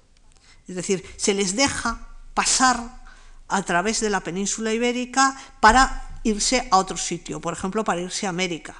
[0.68, 3.00] es decir, se les deja pasar
[3.48, 8.26] a través de la península ibérica para irse a otro sitio, por ejemplo, para irse
[8.26, 8.76] a América,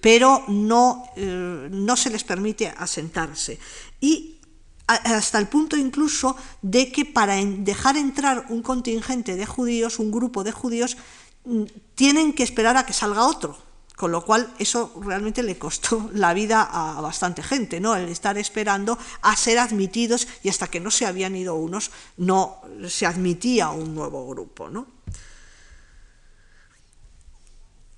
[0.00, 3.58] pero no, eh, no se les permite asentarse.
[4.00, 4.40] Y
[4.86, 10.44] hasta el punto incluso de que para dejar entrar un contingente de judíos, un grupo
[10.44, 10.96] de judíos,
[11.44, 11.64] mm,
[11.94, 13.56] tienen que esperar a que salga otro
[14.02, 17.94] con lo cual eso realmente le costó la vida a bastante gente, ¿no?
[17.94, 22.60] El estar esperando a ser admitidos y hasta que no se habían ido unos no
[22.88, 24.86] se admitía un nuevo grupo, ¿no?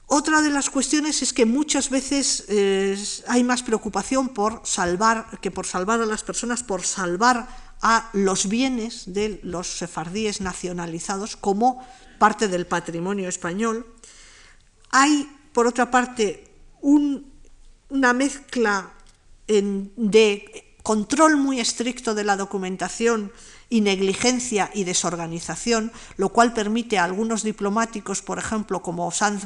[0.06, 5.50] Otra de las cuestiones es que muchas veces eh, hay más preocupación por salvar que
[5.50, 7.48] por salvar a las personas, por salvar
[7.80, 11.84] a los bienes de los sefardíes nacionalizados como
[12.18, 13.86] parte del patrimonio español.
[14.90, 16.44] Hay por otra parte,
[16.82, 18.92] una mezcla
[19.46, 23.32] de control muy estricto de la documentación
[23.74, 29.44] y negligencia y desorganización, lo cual permite a algunos diplomáticos, por ejemplo, como Sanz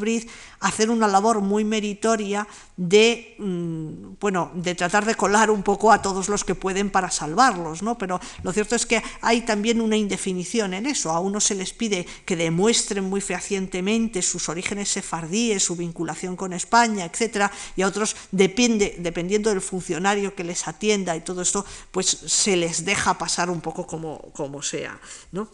[0.61, 6.03] hacer una labor muy meritoria de, mm, bueno, de tratar de colar un poco a
[6.03, 7.99] todos los que pueden para salvarlos, ¿no?
[7.99, 11.11] Pero lo cierto es que hay también una indefinición en eso.
[11.11, 16.53] A unos se les pide que demuestren muy fehacientemente sus orígenes sefardíes, su vinculación con
[16.53, 21.65] España, etcétera, y a otros depende, dependiendo del funcionario que les atienda y todo esto,
[21.91, 24.99] pues se les deja pasar un poco como como, sea.
[25.33, 25.49] ¿no?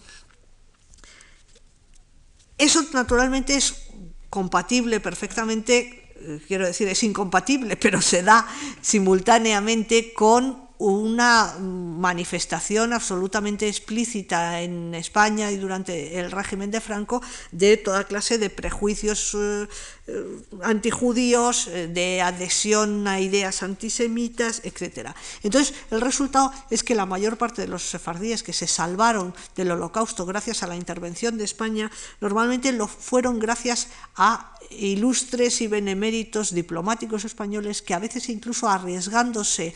[2.56, 3.88] Eso naturalmente es
[4.34, 8.44] compatible perfectamente, eh, quiero decir, es incompatible, pero se da
[8.80, 17.76] simultáneamente con una manifestación absolutamente explícita en España y durante el régimen de Franco de
[17.76, 19.68] toda clase de prejuicios eh,
[20.62, 25.10] antijudíos, eh, de adhesión a ideas antisemitas, etc.
[25.42, 29.70] Entonces, el resultado es que la mayor parte de los sefardíes que se salvaron del
[29.70, 36.54] holocausto gracias a la intervención de España, normalmente lo fueron gracias a ilustres y beneméritos
[36.54, 39.74] diplomáticos españoles que a veces incluso arriesgándose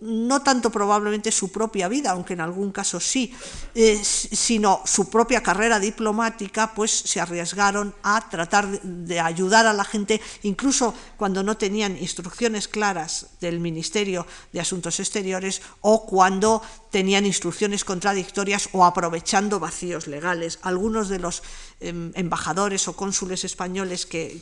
[0.00, 3.34] no tanto probablemente su propia vida, aunque en algún caso sí,
[3.74, 9.84] eh, sino su propia carrera diplomática, pues se arriesgaron a tratar de, ayudar a la
[9.84, 16.62] gente, incluso cuando no tenían instrucciones claras del Ministerio de Asuntos Exteriores o cuando
[16.96, 20.58] tenían instrucciones contradictorias o aprovechando vacíos legales.
[20.62, 21.42] Algunos de los
[21.78, 24.40] em, embajadores o cónsules españoles que,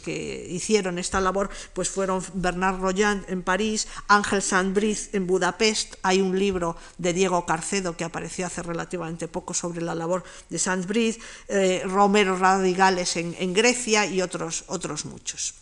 [0.54, 6.38] hicieron esta labor pues fueron Bernard Royan en París, Ángel Sandbriz en Budapest, hay un
[6.38, 11.82] libro de Diego Carcedo que apareció hace relativamente poco sobre la labor de Sanz eh,
[11.86, 15.54] Romero Radigales en, en, Grecia y otros, otros muchos.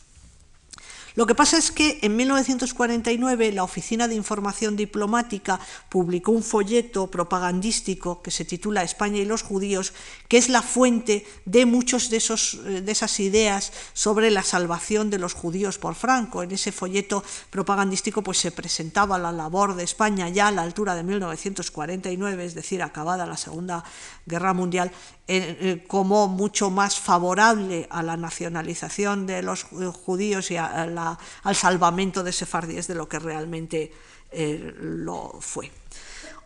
[1.14, 7.10] Lo que pasa es que en 1949 la Oficina de Información Diplomática publicó un folleto
[7.10, 9.92] propagandístico que se titula España y los judíos,
[10.28, 15.18] que es la fuente de muchas de, eh, de esas ideas sobre la salvación de
[15.18, 16.42] los judíos por Franco.
[16.42, 20.94] En ese folleto propagandístico pues, se presentaba la labor de España ya a la altura
[20.94, 23.84] de 1949, es decir, acabada la Segunda
[24.24, 24.92] Guerra Mundial,
[25.28, 32.32] eh, como mucho más favorable a la nacionalización de los judíos y al salvamento de
[32.32, 33.92] sefardíes de lo que realmente
[34.32, 35.70] eh, lo fue.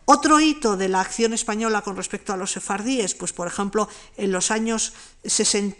[0.09, 4.31] Otro hito de la acción española con respecto a los sefardíes, pues por ejemplo, en
[4.31, 4.93] los años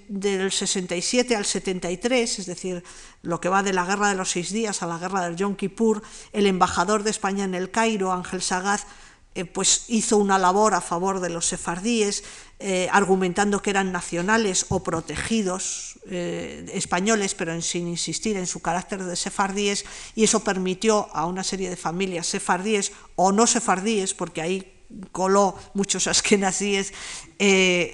[0.10, 2.84] del 67 al 73, es decir,
[3.22, 5.56] lo que va de la Guerra de los Seis Días a la Guerra del Yom
[5.56, 6.02] Kippur,
[6.34, 8.86] el embajador de España en el Cairo, Ángel Sagaz,
[9.34, 12.24] eh, pues hizo una labor a favor de los sefardíes,
[12.60, 19.04] eh, argumentando que eran nacionales o protegidos eh, españoles, pero sin insistir en su carácter
[19.04, 24.42] de sefardíes, y eso permitió a una serie de familias sefardíes o no sefardíes, porque
[24.42, 24.74] ahí
[25.12, 26.94] coló muchos askenazíes,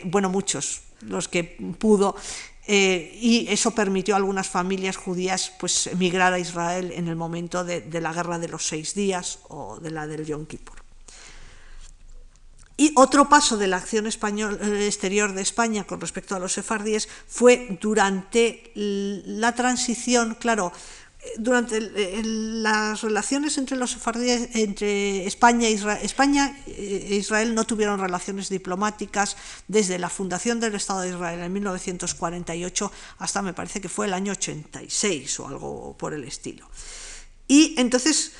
[0.05, 1.43] bueno, muchos, los que
[1.77, 2.15] pudo,
[2.65, 7.83] y eso permitió a algunas familias judías pues, emigrar a Israel en el momento de,
[7.99, 10.82] la guerra de los seis días o de la del Yom Kippur.
[12.75, 16.53] Y otro paso de la acción español, eh, exterior de España con respecto a los
[16.53, 20.73] sefardíes fue durante la transición, claro,
[21.37, 28.49] durante las relaciones entre los sefardíes, entre España, Israel, España e Israel no tuvieron relaciones
[28.49, 34.07] diplomáticas desde la fundación del Estado de Israel en 1948 hasta me parece que fue
[34.07, 36.67] el año 86 o algo por el estilo.
[37.47, 38.33] Y entonces,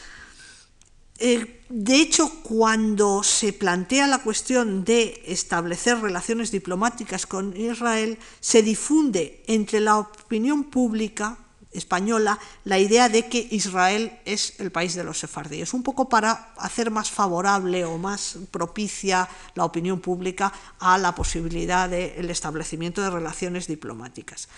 [1.26, 8.62] eh, de hecho, cuando se plantea la cuestión de establecer relaciones diplomáticas con Israel, se
[8.62, 11.38] difunde entre la opinión pública
[11.72, 16.54] española la idea de que Israel es el país de los sefardíes, un poco para
[16.58, 23.10] hacer más favorable o más propicia la opinión pública a la posibilidad del establecimiento de
[23.10, 24.50] relaciones diplomáticas.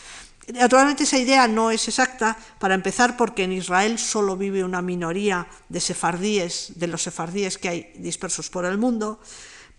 [0.54, 5.48] Naturalmente esa idea no es exacta, para empezar porque en Israel solo vive una minoría
[5.70, 9.20] de sefardíes, de los sefardíes que hay dispersos por el mundo,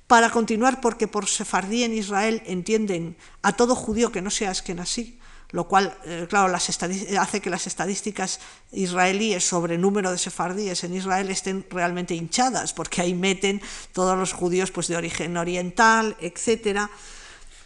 [0.07, 5.19] para continuar porque por sefardí en Israel entienden a todo judío que no sea así
[5.53, 8.41] lo cual, eh, claro, hace que las estadísticas
[8.73, 13.63] israelíes sobre número de sefardíes en Israel estén realmente hinchadas, porque ahí meten
[13.93, 16.91] todos los judíos pues, de origen oriental, etc.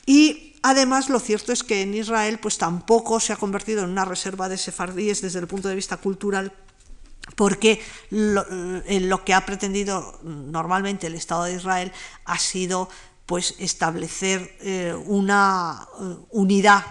[0.05, 4.05] Y además lo cierto es que en Israel pues, tampoco se ha convertido en una
[4.05, 6.53] reserva de sefardíes desde el punto de vista cultural,
[7.37, 7.81] porque
[8.11, 8.45] lo,
[8.87, 11.93] eh, lo que ha pretendido normalmente el Estado de Israel
[12.25, 12.89] ha sido
[13.27, 15.87] pues establecer eh, una
[16.31, 16.85] unidad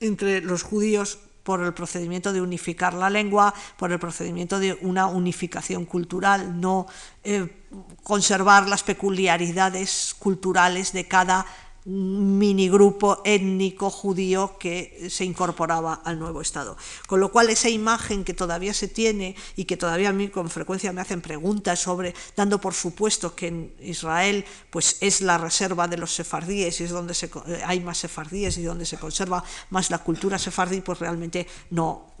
[0.00, 5.06] entre los judíos por el procedimiento de unificar la lengua, por el procedimiento de una
[5.06, 6.86] unificación cultural, no
[7.24, 7.64] eh,
[8.02, 11.46] conservar las peculiaridades culturales de cada
[11.88, 16.76] minigrupo étnico judío que se incorporaba al nuevo Estado.
[17.06, 20.50] Con lo cual esa imagen que todavía se tiene y que todavía a mí con
[20.50, 25.88] frecuencia me hacen preguntas sobre, dando por supuesto que en Israel pues es la reserva
[25.88, 27.30] de los sefardíes y es donde se,
[27.64, 32.12] hay más sefardíes y donde se conserva más la cultura sefardí, pues realmente no,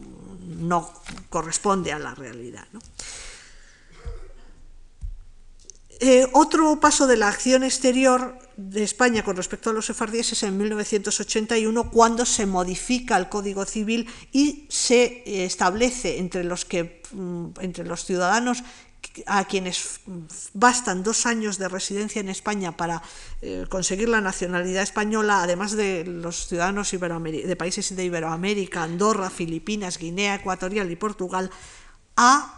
[0.46, 0.90] no
[1.28, 2.66] corresponde a la realidad.
[6.00, 10.42] Eh, otro paso de la acción exterior de España con respecto a los sefardíes es
[10.42, 17.00] en 1981 cuando se modifica el Código Civil y se eh, establece entre los, que,
[17.12, 18.64] mm, entre los ciudadanos
[19.26, 20.00] a quienes
[20.54, 23.00] bastan dos años de residencia en España para
[23.42, 29.98] eh, conseguir la nacionalidad española, además de los ciudadanos de países de Iberoamérica, Andorra, Filipinas,
[29.98, 31.50] Guinea Ecuatorial y Portugal,
[32.16, 32.57] a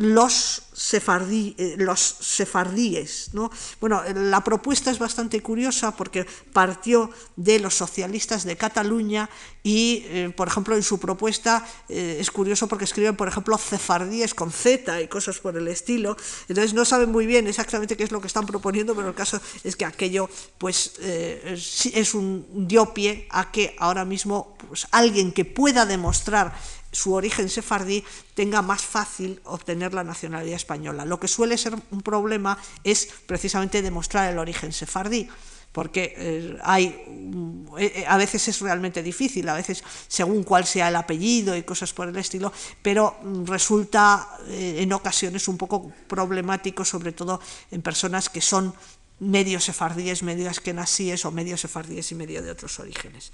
[0.00, 3.30] los, sefardí, eh, los sefardíes.
[3.34, 3.50] ¿no?
[3.80, 9.28] Bueno, la propuesta es bastante curiosa porque partió de los socialistas de Cataluña
[9.62, 14.32] y, eh, por ejemplo, en su propuesta eh, es curioso porque escriben, por ejemplo, cefardíes
[14.32, 16.16] con Z y cosas por el estilo.
[16.48, 19.38] Entonces no saben muy bien exactamente qué es lo que están proponiendo, pero el caso
[19.64, 25.44] es que aquello pues, es un dio pie a que ahora mismo pues, alguien que
[25.44, 26.54] pueda demostrar
[26.92, 31.04] su origen sefardí tenga más fácil obtener la nacionalidad española.
[31.04, 35.28] Lo que suele ser un problema es precisamente demostrar el origen sefardí
[35.72, 36.86] porque eh, hay
[37.78, 41.62] eh, eh, a veces es realmente difícil, a veces según cuál sea el apellido y
[41.62, 47.82] cosas por el estilo, pero mm, resulta en ocasiones un poco problemático, sobre todo en
[47.82, 48.74] personas que son
[49.20, 53.32] medio sefardíes, medio askenasíes o medio sefardíes y medio de otros orígenes.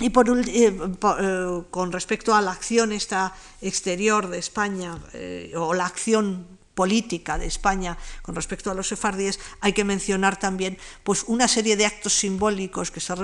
[0.00, 5.74] Y por, eh, eh, con respecto a la acción esta exterior de España eh, o
[5.74, 11.24] la acción política de España con respecto a los sefardíes, hay que mencionar también pues,
[11.26, 13.14] una serie de actos simbólicos que se,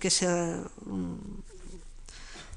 [0.00, 0.26] que se
[0.86, 1.47] mm,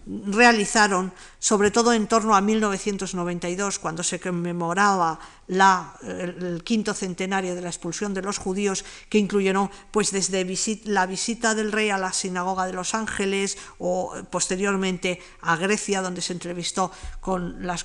[0.05, 7.61] realizaron, sobre todo en torno a 1992, cuando se conmemoraba la, el, quinto centenario de
[7.61, 10.45] la expulsión de los judíos, que incluyeron pues, desde
[10.85, 16.21] la visita del rey a la sinagoga de Los Ángeles o posteriormente a Grecia, donde
[16.21, 17.77] se entrevistó con la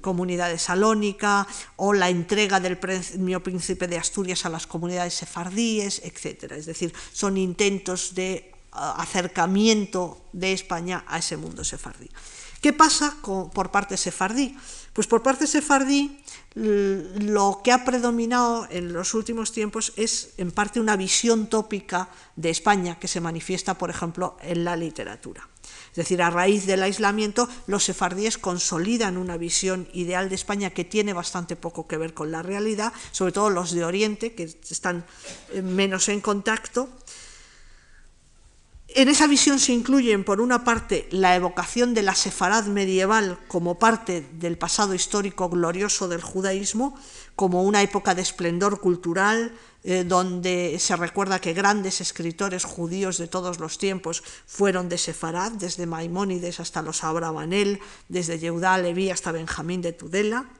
[0.00, 1.46] comunidad salónica,
[1.76, 6.52] o la entrega del premio príncipe de Asturias a las comunidades sefardíes, etc.
[6.52, 12.08] Es decir, son intentos de acercamiento de España a ese mundo sefardí.
[12.60, 14.56] ¿Qué pasa por parte sefardí?
[14.92, 16.22] Pues por parte sefardí
[16.54, 22.50] lo que ha predominado en los últimos tiempos es en parte una visión tópica de
[22.50, 25.48] España que se manifiesta, por ejemplo, en la literatura.
[25.90, 30.84] Es decir, a raíz del aislamiento, los sefardíes consolidan una visión ideal de España que
[30.84, 35.04] tiene bastante poco que ver con la realidad, sobre todo los de Oriente, que están
[35.52, 36.88] eh, menos en contacto,
[38.94, 43.78] En esa visión se incluyen, por una parte, la evocación de la sefarad medieval como
[43.78, 46.98] parte del pasado histórico glorioso del judaísmo,
[47.34, 53.28] como una época de esplendor cultural, eh, donde se recuerda que grandes escritores judíos de
[53.28, 59.32] todos los tiempos fueron de Sefarad, desde Maimónides hasta los Abravanel, desde Yehudá Leví hasta
[59.32, 60.50] Benjamín de Tudela.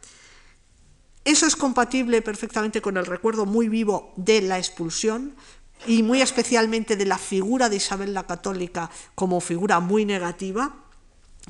[1.25, 5.35] Eso es compatible perfectamente con el recuerdo muy vivo de la expulsión,
[5.87, 10.77] y muy especialmente de la figura de Isabel la Católica como figura muy negativa,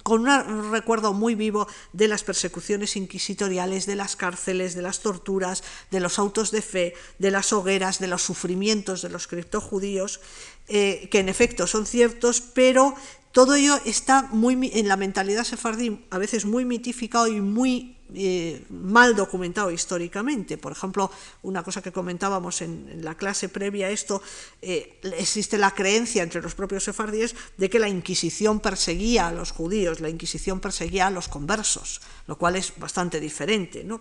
[0.02, 5.62] con un recuerdo muy vivo de las persecuciones inquisitoriales, de las cárceles, de las torturas,
[5.90, 10.20] de los autos de fe, de las hogueras, de los sufrimientos de los criptojudíos,
[10.68, 12.94] eh, que en efecto son ciertos, pero
[13.32, 18.64] todo ello está muy en la mentalidad sefardí, a veces muy mitificado y muy eh,
[18.70, 20.58] mal documentado históricamente.
[20.58, 21.10] Por ejemplo,
[21.42, 24.22] una cosa que comentábamos en, la clase previa a esto,
[24.60, 29.50] eh, existe la creencia entre los propios sefardíes de que la Inquisición perseguía a los
[29.52, 33.84] judíos, la Inquisición perseguía a los conversos, lo cual es bastante diferente.
[33.84, 34.00] ¿no?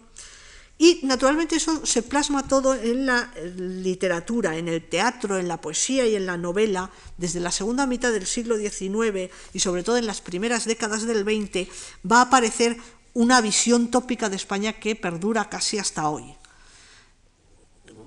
[0.82, 6.08] Y naturalmente eso se plasma todo en la literatura, en el teatro, en la poesía
[6.08, 10.08] y en la novela, desde la segunda mitad del siglo XIX y sobre todo en
[10.08, 11.70] las primeras décadas del XX,
[12.04, 12.78] va a aparecer
[13.14, 16.36] una visión tópica de España que perdura casi hasta hoy.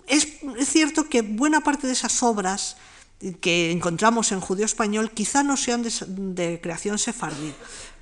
[0.07, 0.39] Es,
[0.69, 2.77] cierto que buena parte de esas obras
[3.41, 7.55] que encontramos en judío español quizá no sean de, de creación sefardí,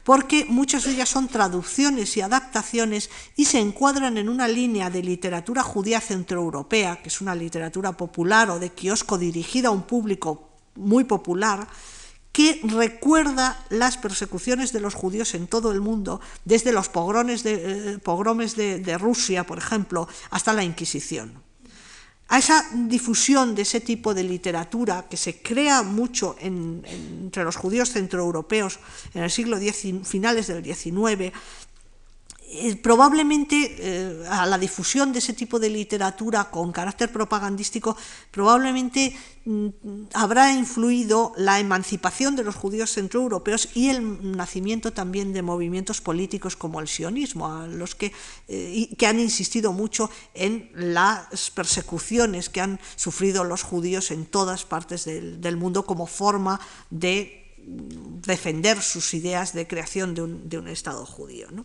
[0.03, 5.03] porque muchas de ellas son traducciones y adaptaciones y se encuadran en una línea de
[5.03, 10.49] literatura judía centroeuropea, que es una literatura popular o de kiosco dirigida a un público
[10.75, 11.69] muy popular,
[12.33, 17.55] que recuerda las persecuciones de los judíos en todo el mundo, desde los pogromes de,
[17.93, 21.43] eh, pogromes de Rusia, por ejemplo, hasta la Inquisición.
[22.33, 27.91] A esa difusión de ese tipo de literatura que se crea mucho entre los judíos
[27.93, 28.79] centroeuropeos
[29.13, 31.31] en el siglo X, finales del XIX,
[32.55, 37.97] eh, probablemente eh, a la difusión de ese tipo de literatura con carácter propagandístico,
[38.31, 39.69] probablemente mm,
[40.13, 46.55] habrá influido la emancipación de los judíos centroeuropeos y el nacimiento también de movimientos políticos
[46.55, 48.13] como el sionismo, a los que,
[48.49, 54.67] eh, que han insistido mucho en las persecuciones que han sufrido los judíos en todas
[54.67, 60.51] partes del, del mundo como forma de mm, defender sus ideas de creación de un,
[60.51, 61.49] de un Estado judío.
[61.51, 61.65] ¿no?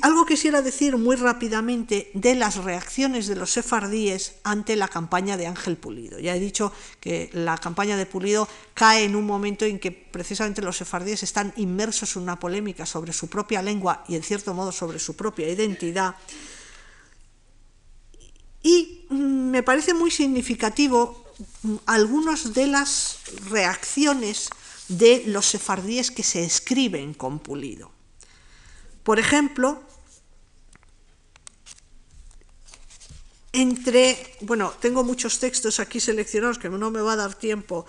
[0.00, 5.46] Algo quisiera decir muy rápidamente de las reacciones de los sefardíes ante la campaña de
[5.46, 6.18] Ángel Pulido.
[6.18, 10.62] Ya he dicho que la campaña de Pulido cae en un momento en que precisamente
[10.62, 14.72] los sefardíes están inmersos en una polémica sobre su propia lengua y en cierto modo
[14.72, 16.16] sobre su propia identidad.
[18.62, 21.26] Y mm, me parece muy significativo
[21.62, 23.18] mm, algunas de las
[23.50, 24.48] reacciones
[24.88, 27.92] de los sefardíes que se escriben con Pulido.
[29.04, 29.82] Por ejemplo,
[33.52, 37.86] entre, bueno, tengo muchos textos aquí seleccionados que no me va a dar tiempo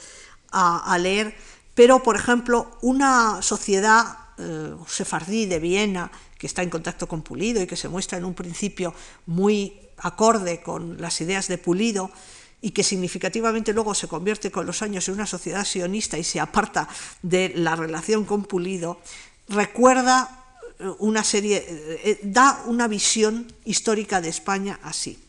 [0.51, 1.35] a, leer,
[1.73, 7.61] pero por ejemplo, una sociedad eh, sefardí de Viena que está en contacto con Pulido
[7.61, 8.93] y que se muestra en un principio
[9.25, 12.11] muy acorde con las ideas de Pulido
[12.61, 16.39] y que significativamente luego se convierte con los años en una sociedad sionista y se
[16.39, 16.87] aparta
[17.21, 18.99] de la relación con Pulido,
[19.49, 20.44] recuerda
[20.99, 25.19] una serie, eh, eh, da una visión histórica de España así.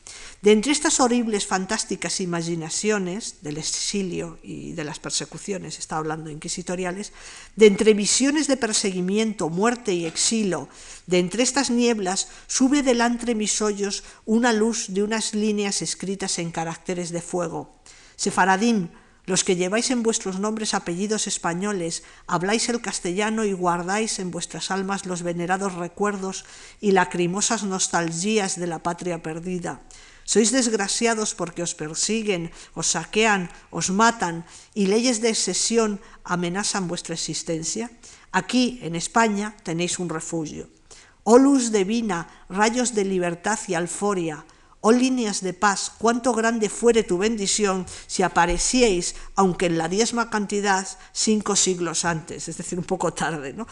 [0.42, 7.12] De entre estas horribles, fantásticas imaginaciones del exilio y de las persecuciones, está hablando inquisitoriales,
[7.56, 10.68] de entre visiones de perseguimiento, muerte y exilio,
[11.06, 16.50] de entre estas nieblas sube delante mis hoyos una luz de unas líneas escritas en
[16.50, 17.74] caracteres de fuego.
[18.14, 18.90] Sefaradín,
[19.26, 24.70] los que lleváis en vuestros nombres apellidos españoles, habláis el castellano y guardáis en vuestras
[24.70, 26.44] almas los venerados recuerdos
[26.80, 29.82] y lacrimosas nostalgías de la patria perdida.
[30.22, 37.14] Sois desgraciados porque os persiguen, os saquean, os matan y leyes de excesión amenazan vuestra
[37.14, 37.90] existencia.
[38.30, 40.70] Aquí, en España, tenéis un refugio.
[41.22, 44.46] Oh luz divina, rayos de libertad y alforia,
[44.88, 50.30] Oh líneas de paz, cuánto grande fuere tu bendición si aparecieis, aunque en la diezma
[50.30, 53.52] cantidad, cinco siglos antes, es decir, un poco tarde.
[53.52, 53.66] ¿no?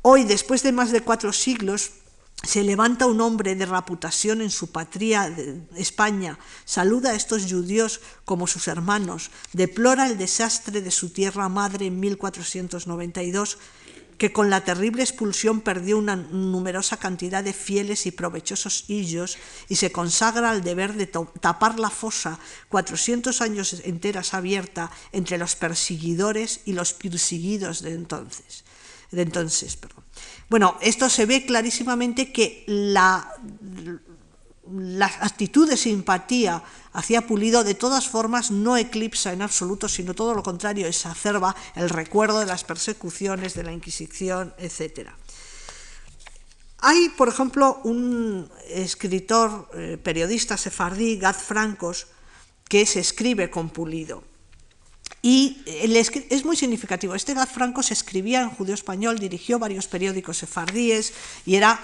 [0.00, 1.90] Hoy, después de más de cuatro siglos,
[2.42, 5.30] se levanta un hombre de reputación en su patria,
[5.76, 11.84] España, saluda a estos judíos como sus hermanos, deplora el desastre de su tierra madre
[11.84, 13.58] en 1492
[14.18, 19.38] que con la terrible expulsión perdió una numerosa cantidad de fieles y provechosos hillos
[19.68, 22.38] y se consagra al deber de tapar la fosa
[22.68, 28.64] 400 años enteras abierta entre los perseguidores y los perseguidos de entonces.
[29.12, 30.04] De entonces perdón.
[30.50, 33.32] Bueno, esto se ve clarísimamente que la,
[34.72, 36.62] la actitud de simpatía
[36.92, 41.88] hacia Pulido de todas formas no eclipsa en absoluto, sino todo lo contrario, exacerba el
[41.88, 45.10] recuerdo de las persecuciones, de la Inquisición, etc.
[46.80, 52.06] Hay, por ejemplo, un escritor, eh, periodista sefardí, Gad Francos,
[52.68, 54.27] que se escribe con Pulido.
[55.20, 57.14] Y es muy significativo.
[57.14, 61.12] Este Franco se escribía en judío español, dirigió varios periódicos sefardíes
[61.44, 61.80] y era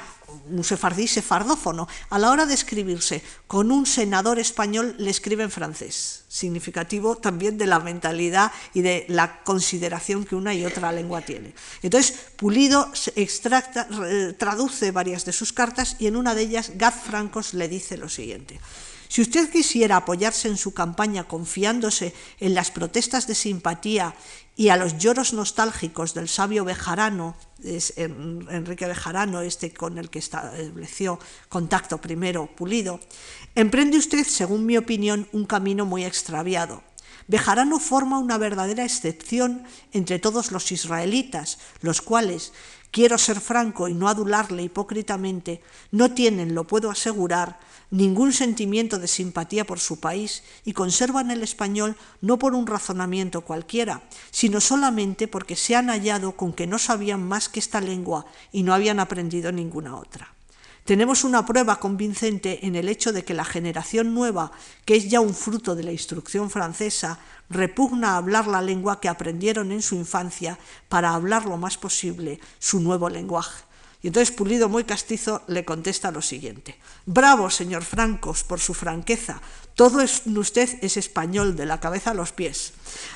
[0.50, 1.88] un sefardí sefardófono.
[2.10, 7.58] A la hora de escribirse con un senador español, le escribe en francés, significativo también
[7.58, 11.54] de la mentalidad y de la consideración que una y otra lengua tiene.
[11.82, 13.88] Entonces, Pulido extracta,
[14.38, 18.08] traduce varias de sus cartas y en una de ellas Gad Francos le dice lo
[18.08, 18.60] siguiente.
[19.14, 24.16] Si usted quisiera apoyarse en su campaña confiándose en las protestas de simpatía
[24.56, 30.18] y a los lloros nostálgicos del sabio Bejarano, es Enrique Bejarano, este con el que
[30.18, 32.98] estableció contacto primero Pulido,
[33.54, 36.82] emprende usted, según mi opinión, un camino muy extraviado.
[37.28, 39.62] Bejarano forma una verdadera excepción
[39.92, 42.52] entre todos los israelitas, los cuales,
[42.90, 45.62] quiero ser franco y no adularle hipócritamente,
[45.92, 47.60] no tienen, lo puedo asegurar,
[47.94, 53.42] ningún sentimiento de simpatía por su país y conservan el español no por un razonamiento
[53.42, 58.26] cualquiera, sino solamente porque se han hallado con que no sabían más que esta lengua
[58.50, 60.34] y no habían aprendido ninguna otra.
[60.84, 64.50] Tenemos una prueba convincente en el hecho de que la generación nueva,
[64.84, 69.70] que es ya un fruto de la instrucción francesa, repugna hablar la lengua que aprendieron
[69.70, 73.62] en su infancia para hablar lo más posible su nuevo lenguaje.
[74.04, 76.76] Y entonces Pulido, muy castizo, le contesta lo siguiente.
[77.06, 79.40] Bravo, señor Francos, por su franqueza.
[79.74, 82.74] Todo en usted es español, de la cabeza a los pies,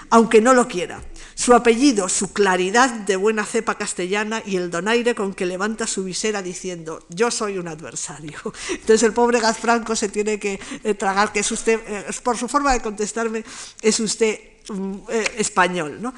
[0.09, 1.03] aunque no lo quiera.
[1.35, 6.05] Su apellido, su claridad de buena cepa castellana y el donaire con que levanta su
[6.05, 8.39] visera diciendo, yo soy un adversario.
[8.71, 12.39] Entonces el pobre Gaz Franco se tiene que eh, tragar que es usted, eh, por
[12.39, 13.45] su forma de contestarme,
[13.83, 16.01] es usted mm, eh, español.
[16.01, 16.15] ¿no?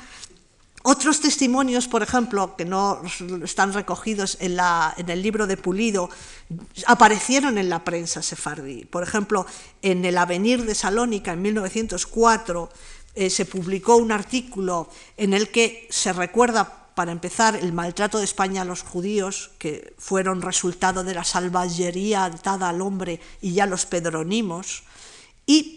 [0.82, 3.02] Otros testimonios, por ejemplo, que no
[3.44, 4.58] están recogidos en,
[5.10, 6.08] el libro de Pulido,
[6.86, 8.86] aparecieron en la prensa sefardí.
[8.86, 9.44] Por ejemplo,
[9.82, 12.70] en el Avenir de Salónica en 1904
[13.14, 18.24] eh, se publicó un artículo en el que se recuerda, para empezar, el maltrato de
[18.24, 23.66] España a los judíos, que fueron resultado de la salvajería dada al hombre y ya
[23.66, 24.84] los pedronimos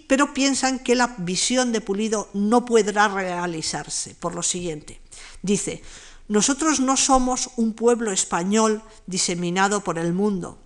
[0.07, 4.99] pero piensan que la visión de Pulido no podrá realizarse por lo siguiente.
[5.41, 5.81] Dice,
[6.27, 10.59] nosotros no somos un pueblo español diseminado por el mundo.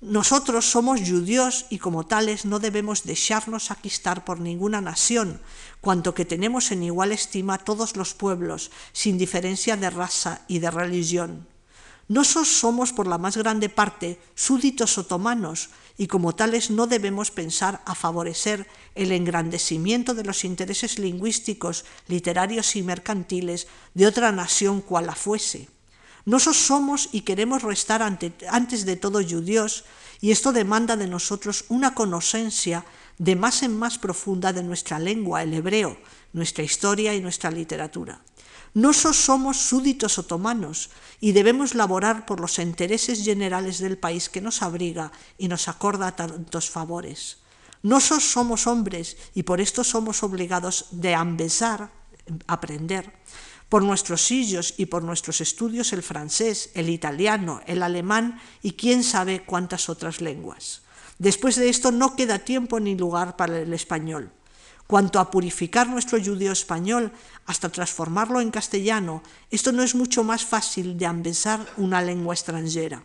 [0.00, 5.40] Nosotros somos judíos y como tales no debemos dejarnos aquistar por ninguna nación,
[5.80, 10.70] cuanto que tenemos en igual estima todos los pueblos, sin diferencia de raza y de
[10.70, 11.53] religión.
[12.08, 17.80] Nosotros somos por la más grande parte súditos otomanos y como tales no debemos pensar
[17.86, 25.06] a favorecer el engrandecimiento de los intereses lingüísticos, literarios y mercantiles de otra nación cual
[25.06, 25.68] la fuese.
[26.26, 29.84] Nosotros somos y queremos restar antes de todo judíos
[30.20, 32.84] y esto demanda de nosotros una conocencia
[33.18, 35.96] de más en más profunda de nuestra lengua, el hebreo,
[36.32, 38.20] nuestra historia y nuestra literatura.
[38.74, 44.62] Nosotros somos súditos otomanos y debemos laborar por los intereses generales del país que nos
[44.62, 47.38] abriga y nos acorda tantos favores.
[47.82, 51.92] Nosotros somos hombres y por esto somos obligados de ambesar,
[52.48, 53.12] aprender,
[53.68, 59.04] por nuestros sillos y por nuestros estudios el francés, el italiano, el alemán y quién
[59.04, 60.82] sabe cuántas otras lenguas.
[61.18, 64.32] Después de esto no queda tiempo ni lugar para el español.
[64.94, 67.10] Cuanto a purificar nuestro judío español
[67.46, 73.02] hasta transformarlo en castellano, esto no es mucho más fácil de ambesar una lengua extranjera.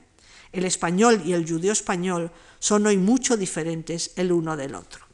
[0.51, 2.29] El español y el judío español
[2.59, 5.08] son hoy mucho diferentes el uno del otro.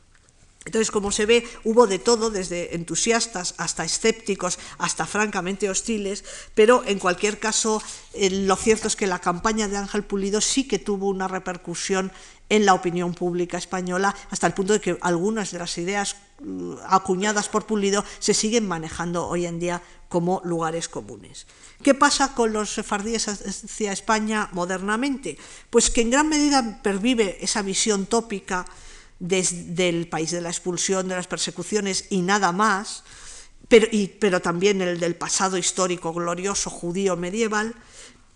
[0.66, 6.84] Entonces, como se ve, hubo de todo, desde entusiastas hasta escépticos, hasta francamente hostiles, pero
[6.86, 7.82] en cualquier caso,
[8.14, 12.12] eh, lo cierto es que la campaña de Ángel Pulido sí que tuvo una repercusión
[12.50, 16.76] en la opinión pública española, hasta el punto de que algunas de las ideas mm,
[16.88, 21.46] acuñadas por Pulido se siguen manejando hoy en día como lugares comunes.
[21.84, 25.38] ¿Qué pasa con los sefardíes hacia España modernamente?
[25.70, 28.66] Pues que en gran medida pervive esa visión tópica
[29.20, 33.04] desde el país de la expulsión, de las persecuciones y nada más,
[33.68, 33.88] pero,
[34.20, 37.76] pero también el del pasado histórico glorioso judío medieval,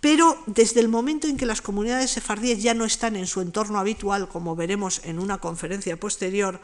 [0.02, 3.80] pero desde el momento en que las comunidades sefardíes ya no están en su entorno
[3.80, 6.62] habitual, como veremos en una conferencia posterior,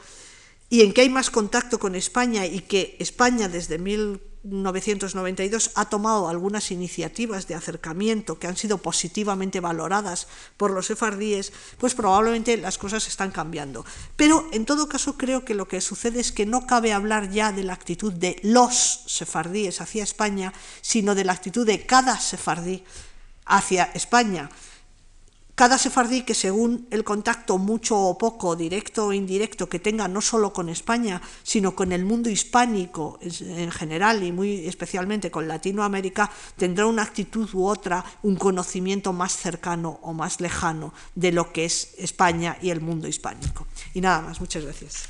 [0.69, 3.77] y en que hay más contacto con España y que España desde
[4.45, 10.27] 1992 ha tomado algunas iniciativas de acercamiento que han sido positivamente valoradas
[10.57, 13.85] por los sefardíes, pues probablemente las cosas están cambiando.
[14.15, 17.51] Pero en todo caso creo que lo que sucede es que no cabe hablar ya
[17.51, 22.83] de la actitud de los sefardíes hacia España, sino de la actitud de cada sefardí
[23.45, 24.49] hacia España.
[25.55, 30.19] Cada sefardí que según el contacto mucho o poco, directo o indirecto, que tenga no
[30.19, 36.29] solo con España, sino con el mundo hispánico en general y muy especialmente con Latinoamérica,
[36.57, 41.63] tendrá una actitud u otra, un conocimiento más cercano o más lejano de lo que
[41.63, 43.65] es España y el mundo hispánico.
[43.93, 45.07] Y nada más, muchas gracias.